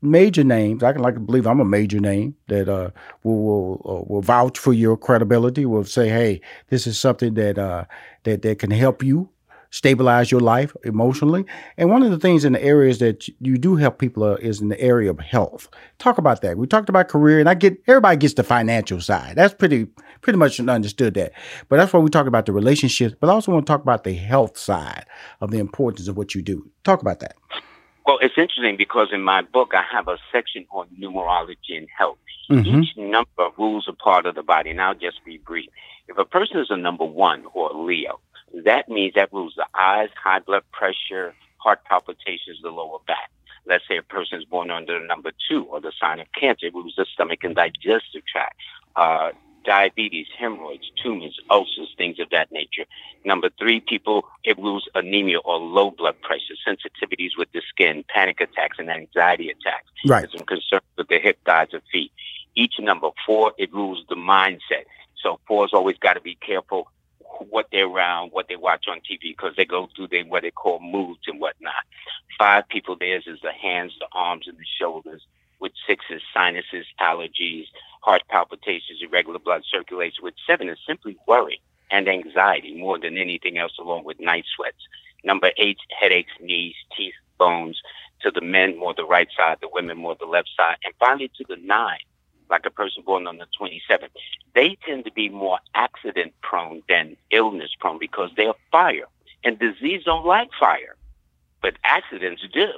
major 0.00 0.44
names. 0.44 0.84
I 0.84 0.92
can 0.92 1.02
like 1.02 1.14
to 1.14 1.20
believe 1.20 1.46
I'm 1.46 1.60
a 1.60 1.64
major 1.64 1.98
name 1.98 2.36
that 2.46 2.68
uh, 2.68 2.90
will 3.24 3.42
will, 3.42 3.82
uh, 3.84 4.04
will 4.06 4.22
vouch 4.22 4.58
for 4.58 4.72
your 4.72 4.96
credibility. 4.96 5.66
Will 5.66 5.84
say, 5.84 6.08
hey, 6.08 6.40
this 6.68 6.86
is 6.86 6.98
something 6.98 7.34
that 7.34 7.58
uh, 7.58 7.86
that 8.22 8.42
that 8.42 8.58
can 8.60 8.70
help 8.70 9.02
you 9.02 9.30
stabilize 9.74 10.30
your 10.30 10.40
life 10.40 10.76
emotionally. 10.84 11.44
And 11.76 11.90
one 11.90 12.04
of 12.04 12.12
the 12.12 12.18
things 12.18 12.44
in 12.44 12.52
the 12.52 12.62
areas 12.62 13.00
that 13.00 13.26
you 13.40 13.58
do 13.58 13.74
help 13.74 13.98
people 13.98 14.22
uh, 14.22 14.34
is 14.36 14.60
in 14.60 14.68
the 14.68 14.80
area 14.80 15.10
of 15.10 15.18
health. 15.18 15.68
Talk 15.98 16.16
about 16.16 16.42
that. 16.42 16.56
We 16.56 16.68
talked 16.68 16.88
about 16.88 17.08
career, 17.08 17.40
and 17.40 17.48
I 17.48 17.54
get 17.54 17.76
everybody 17.88 18.16
gets 18.16 18.34
the 18.34 18.44
financial 18.44 19.00
side. 19.00 19.34
That's 19.34 19.52
pretty 19.52 19.88
pretty 20.20 20.38
much 20.38 20.60
understood 20.60 21.14
that. 21.14 21.32
But 21.68 21.78
that's 21.78 21.92
why 21.92 21.98
we 21.98 22.08
talk 22.08 22.28
about 22.28 22.46
the 22.46 22.52
relationships. 22.52 23.16
But 23.18 23.30
I 23.30 23.32
also 23.32 23.50
want 23.50 23.66
to 23.66 23.70
talk 23.70 23.82
about 23.82 24.04
the 24.04 24.14
health 24.14 24.56
side 24.56 25.06
of 25.40 25.50
the 25.50 25.58
importance 25.58 26.06
of 26.06 26.16
what 26.16 26.36
you 26.36 26.42
do. 26.42 26.70
Talk 26.84 27.02
about 27.02 27.18
that. 27.18 27.34
Well, 28.06 28.18
it's 28.20 28.38
interesting 28.38 28.76
because 28.76 29.08
in 29.12 29.22
my 29.22 29.42
book 29.42 29.72
I 29.74 29.82
have 29.90 30.06
a 30.06 30.18
section 30.30 30.66
on 30.70 30.86
numerology 31.00 31.76
and 31.76 31.88
health. 31.98 32.18
Mm-hmm. 32.48 32.82
Each 32.82 32.96
number 32.96 33.48
rules 33.58 33.86
a 33.88 33.92
part 33.92 34.26
of 34.26 34.36
the 34.36 34.42
body, 34.42 34.70
and 34.70 34.80
I'll 34.80 34.94
just 34.94 35.24
be 35.24 35.38
brief. 35.38 35.68
If 36.06 36.18
a 36.18 36.24
person 36.24 36.60
is 36.60 36.68
a 36.70 36.76
number 36.76 37.04
one 37.04 37.44
or 37.54 37.70
a 37.70 37.76
Leo, 37.76 38.20
that 38.64 38.88
means 38.88 39.14
that 39.14 39.32
rules 39.32 39.54
the 39.56 39.66
eyes, 39.74 40.10
high 40.22 40.38
blood 40.40 40.62
pressure, 40.72 41.34
heart 41.58 41.80
palpitations, 41.84 42.58
the 42.62 42.70
lower 42.70 42.98
back. 43.06 43.30
Let's 43.66 43.84
say 43.88 43.96
a 43.96 44.02
person 44.02 44.38
is 44.38 44.44
born 44.44 44.70
under 44.70 45.04
number 45.04 45.32
two 45.48 45.64
or 45.64 45.80
the 45.80 45.92
sign 45.98 46.20
of 46.20 46.26
cancer, 46.38 46.66
it 46.66 46.74
rules 46.74 46.94
the 46.96 47.06
stomach 47.12 47.42
and 47.42 47.54
digestive 47.54 48.26
tract. 48.30 48.56
Uh, 48.94 49.30
diabetes, 49.64 50.26
hemorrhoids, 50.38 50.90
tumors, 51.02 51.40
ulcers, 51.50 51.94
things 51.96 52.20
of 52.20 52.28
that 52.30 52.52
nature. 52.52 52.84
Number 53.24 53.48
three, 53.58 53.80
people, 53.80 54.28
it 54.44 54.58
rules 54.58 54.86
anemia 54.94 55.38
or 55.38 55.56
low 55.56 55.90
blood 55.90 56.20
pressure, 56.20 56.54
sensitivities 56.68 57.30
with 57.38 57.48
the 57.52 57.62
skin, 57.68 58.04
panic 58.14 58.40
attacks 58.40 58.76
and 58.78 58.90
anxiety 58.90 59.48
attacks. 59.48 59.86
Right. 60.06 60.28
Some 60.30 60.46
concerns 60.46 60.82
with 60.98 61.08
the 61.08 61.18
hip, 61.18 61.38
thighs, 61.46 61.68
and 61.72 61.82
feet. 61.90 62.12
Each 62.54 62.74
number 62.78 63.08
four, 63.26 63.52
it 63.58 63.72
rules 63.72 64.04
the 64.08 64.16
mindset. 64.16 64.84
So 65.22 65.40
four's 65.48 65.70
always 65.72 65.96
got 65.98 66.14
to 66.14 66.20
be 66.20 66.36
careful 66.46 66.88
what 67.54 67.68
they're 67.70 67.86
around, 67.86 68.30
what 68.32 68.48
they 68.48 68.56
watch 68.56 68.86
on 68.88 68.98
TV, 68.98 69.30
because 69.30 69.54
they 69.56 69.64
go 69.64 69.88
through 69.94 70.08
they, 70.08 70.24
what 70.24 70.42
they 70.42 70.50
call 70.50 70.80
moods 70.80 71.20
and 71.28 71.38
whatnot. 71.38 71.84
Five 72.36 72.68
people, 72.68 72.96
theirs 72.98 73.28
is 73.28 73.38
the 73.44 73.52
hands, 73.52 73.92
the 74.00 74.08
arms, 74.12 74.48
and 74.48 74.58
the 74.58 74.64
shoulders. 74.76 75.22
With 75.60 75.70
six 75.86 76.04
is 76.10 76.20
sinuses, 76.34 76.84
allergies, 77.00 77.66
heart 78.00 78.22
palpitations, 78.28 78.98
irregular 79.00 79.38
blood 79.38 79.62
circulation. 79.70 80.24
With 80.24 80.34
seven 80.44 80.68
is 80.68 80.78
simply 80.84 81.16
worry 81.28 81.60
and 81.92 82.08
anxiety 82.08 82.74
more 82.74 82.98
than 82.98 83.16
anything 83.16 83.56
else, 83.56 83.78
along 83.78 84.02
with 84.02 84.18
night 84.18 84.46
sweats. 84.56 84.82
Number 85.22 85.52
eight, 85.56 85.78
headaches, 85.96 86.32
knees, 86.40 86.74
teeth, 86.96 87.14
bones. 87.38 87.80
To 88.22 88.32
the 88.32 88.40
men, 88.40 88.76
more 88.76 88.94
the 88.96 89.04
right 89.04 89.28
side, 89.36 89.58
the 89.60 89.68
women, 89.72 89.98
more 89.98 90.16
the 90.18 90.26
left 90.26 90.48
side. 90.56 90.78
And 90.84 90.92
finally, 90.98 91.30
to 91.36 91.44
the 91.48 91.56
nine, 91.62 92.00
like 92.50 92.66
a 92.66 92.70
person 92.70 93.02
born 93.04 93.26
on 93.26 93.38
the 93.38 93.46
27th, 93.60 94.08
they 94.54 94.76
tend 94.86 95.04
to 95.04 95.12
be 95.12 95.28
more 95.28 95.58
accident 95.74 96.32
prone 96.42 96.82
than 96.88 97.16
illness 97.30 97.70
prone 97.78 97.98
because 97.98 98.30
they're 98.36 98.54
fire. 98.70 99.06
And 99.44 99.58
disease 99.58 100.02
don't 100.04 100.24
like 100.24 100.48
fire, 100.58 100.96
but 101.60 101.74
accidents 101.84 102.42
do. 102.52 102.70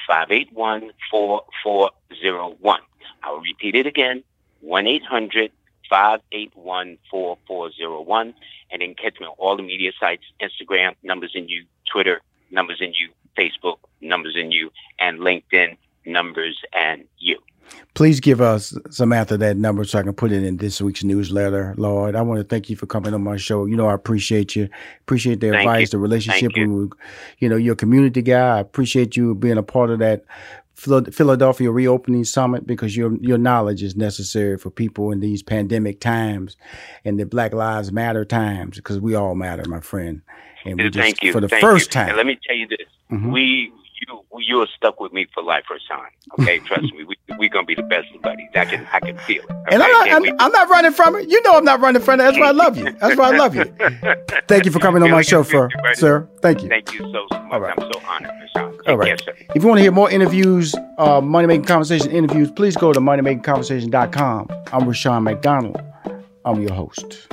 581 0.06 0.92
4401. 1.10 2.80
I'll 3.22 3.40
repeat 3.40 3.74
it 3.74 3.86
again 3.86 4.22
1 4.60 4.86
800 4.86 5.50
581 5.88 6.98
4401. 7.10 8.34
And 8.70 8.82
then 8.82 8.94
catch 8.94 9.18
me 9.20 9.26
on 9.26 9.34
all 9.38 9.56
the 9.56 9.62
media 9.62 9.92
sites 9.98 10.24
Instagram, 10.40 10.94
Numbers 11.02 11.32
and 11.34 11.48
You, 11.48 11.64
Twitter, 11.90 12.20
Numbers 12.50 12.80
and 12.80 12.94
You, 12.94 13.10
Facebook, 13.38 13.78
Numbers 14.00 14.36
and 14.36 14.52
You, 14.52 14.70
and 14.98 15.20
LinkedIn, 15.20 15.76
Numbers 16.04 16.60
and 16.72 17.04
You. 17.18 17.38
Please 17.94 18.18
give 18.18 18.40
us 18.40 18.76
Samantha 18.90 19.36
that 19.36 19.56
number 19.56 19.84
so 19.84 19.98
I 20.00 20.02
can 20.02 20.14
put 20.14 20.32
it 20.32 20.42
in 20.42 20.56
this 20.56 20.80
week's 20.80 21.04
newsletter, 21.04 21.74
Lloyd. 21.76 22.16
I 22.16 22.22
want 22.22 22.40
to 22.40 22.44
thank 22.44 22.68
you 22.68 22.76
for 22.76 22.86
coming 22.86 23.14
on 23.14 23.22
my 23.22 23.36
show. 23.36 23.66
You 23.66 23.76
know, 23.76 23.86
I 23.86 23.94
appreciate 23.94 24.56
you. 24.56 24.68
Appreciate 25.02 25.40
the 25.40 25.50
thank 25.50 25.60
advice, 25.60 25.88
you. 25.88 25.90
the 25.90 25.98
relationship. 25.98 26.56
You. 26.56 26.90
You 27.38 27.48
know, 27.48 27.56
you're 27.56 27.74
a 27.74 27.76
community 27.76 28.22
guy. 28.22 28.56
I 28.56 28.60
appreciate 28.60 29.16
you 29.16 29.34
being 29.34 29.58
a 29.58 29.62
part 29.62 29.90
of 29.90 30.00
that 30.00 30.24
Philadelphia 30.74 31.70
Reopening 31.70 32.24
Summit 32.24 32.66
because 32.66 32.96
your 32.96 33.16
your 33.20 33.38
knowledge 33.38 33.82
is 33.82 33.94
necessary 33.94 34.58
for 34.58 34.70
people 34.70 35.12
in 35.12 35.20
these 35.20 35.42
pandemic 35.42 36.00
times 36.00 36.56
and 37.04 37.18
the 37.18 37.24
Black 37.24 37.54
Lives 37.54 37.92
Matter 37.92 38.24
times 38.24 38.76
because 38.76 38.98
we 38.98 39.14
all 39.14 39.36
matter, 39.36 39.68
my 39.68 39.80
friend. 39.80 40.22
And 40.64 40.80
we 40.80 40.90
just, 40.90 41.22
you 41.22 41.32
for 41.32 41.40
the 41.40 41.48
thank 41.48 41.60
first 41.60 41.90
you. 41.90 41.92
time. 41.92 42.08
And 42.08 42.16
let 42.16 42.26
me 42.26 42.38
tell 42.44 42.56
you 42.56 42.66
this: 42.66 42.88
mm-hmm. 43.10 43.30
we 43.30 43.72
you 44.06 44.24
you 44.38 44.60
are 44.60 44.68
stuck 44.76 45.00
with 45.00 45.12
me 45.12 45.26
for 45.32 45.42
life, 45.42 45.64
Rushion. 45.70 46.04
Okay, 46.38 46.58
trust 46.66 46.92
me, 46.94 47.04
we 47.04 47.16
we 47.38 47.48
gonna 47.48 47.66
be 47.66 47.74
the 47.74 47.82
best 47.82 48.06
of 48.14 48.22
buddies. 48.22 48.48
I 48.54 48.64
can 48.64 48.86
I 48.92 49.00
can 49.00 49.18
feel 49.18 49.42
it. 49.42 49.50
Okay? 49.50 49.74
And 49.74 49.82
I'm 49.82 49.90
not 49.90 50.08
I'm, 50.08 50.40
I'm, 50.40 50.52
not 50.52 50.68
running 50.68 50.92
from 50.92 51.16
it. 51.16 51.28
You 51.28 51.42
know 51.42 51.52
I'm 51.52 51.64
not 51.64 51.80
running 51.80 52.02
from 52.02 52.20
it. 52.20 52.24
That's 52.24 52.38
why 52.38 52.48
I 52.48 52.52
love 52.52 52.76
you. 52.76 52.90
That's 52.92 53.16
why 53.16 53.32
I 53.32 53.36
love 53.36 53.54
you. 53.54 53.64
Thank 54.48 54.64
you 54.64 54.70
for 54.70 54.78
coming 54.78 55.02
on 55.02 55.10
my 55.10 55.22
show, 55.22 55.42
for, 55.42 55.70
sir. 55.94 56.28
Thank 56.40 56.62
you. 56.62 56.68
Thank 56.68 56.92
you 56.92 57.00
so, 57.00 57.26
so 57.30 57.42
much. 57.44 57.60
Right. 57.60 57.74
I'm 57.76 57.92
so 57.92 58.00
honored, 58.06 58.30
Rushion. 58.54 58.80
All 58.86 58.96
right. 58.96 59.20
if 59.54 59.62
you 59.62 59.68
want 59.68 59.78
to 59.78 59.82
hear 59.82 59.92
more 59.92 60.10
interviews, 60.10 60.74
uh, 60.98 61.20
Money 61.20 61.46
Making 61.46 61.64
Conversation 61.64 62.10
interviews, 62.10 62.50
please 62.50 62.76
go 62.76 62.92
to 62.92 63.00
moneymakingconversation.com. 63.00 64.48
I'm 64.72 64.86
Rushion 64.86 65.22
McDonald. 65.22 65.80
I'm 66.44 66.60
your 66.60 66.74
host. 66.74 67.28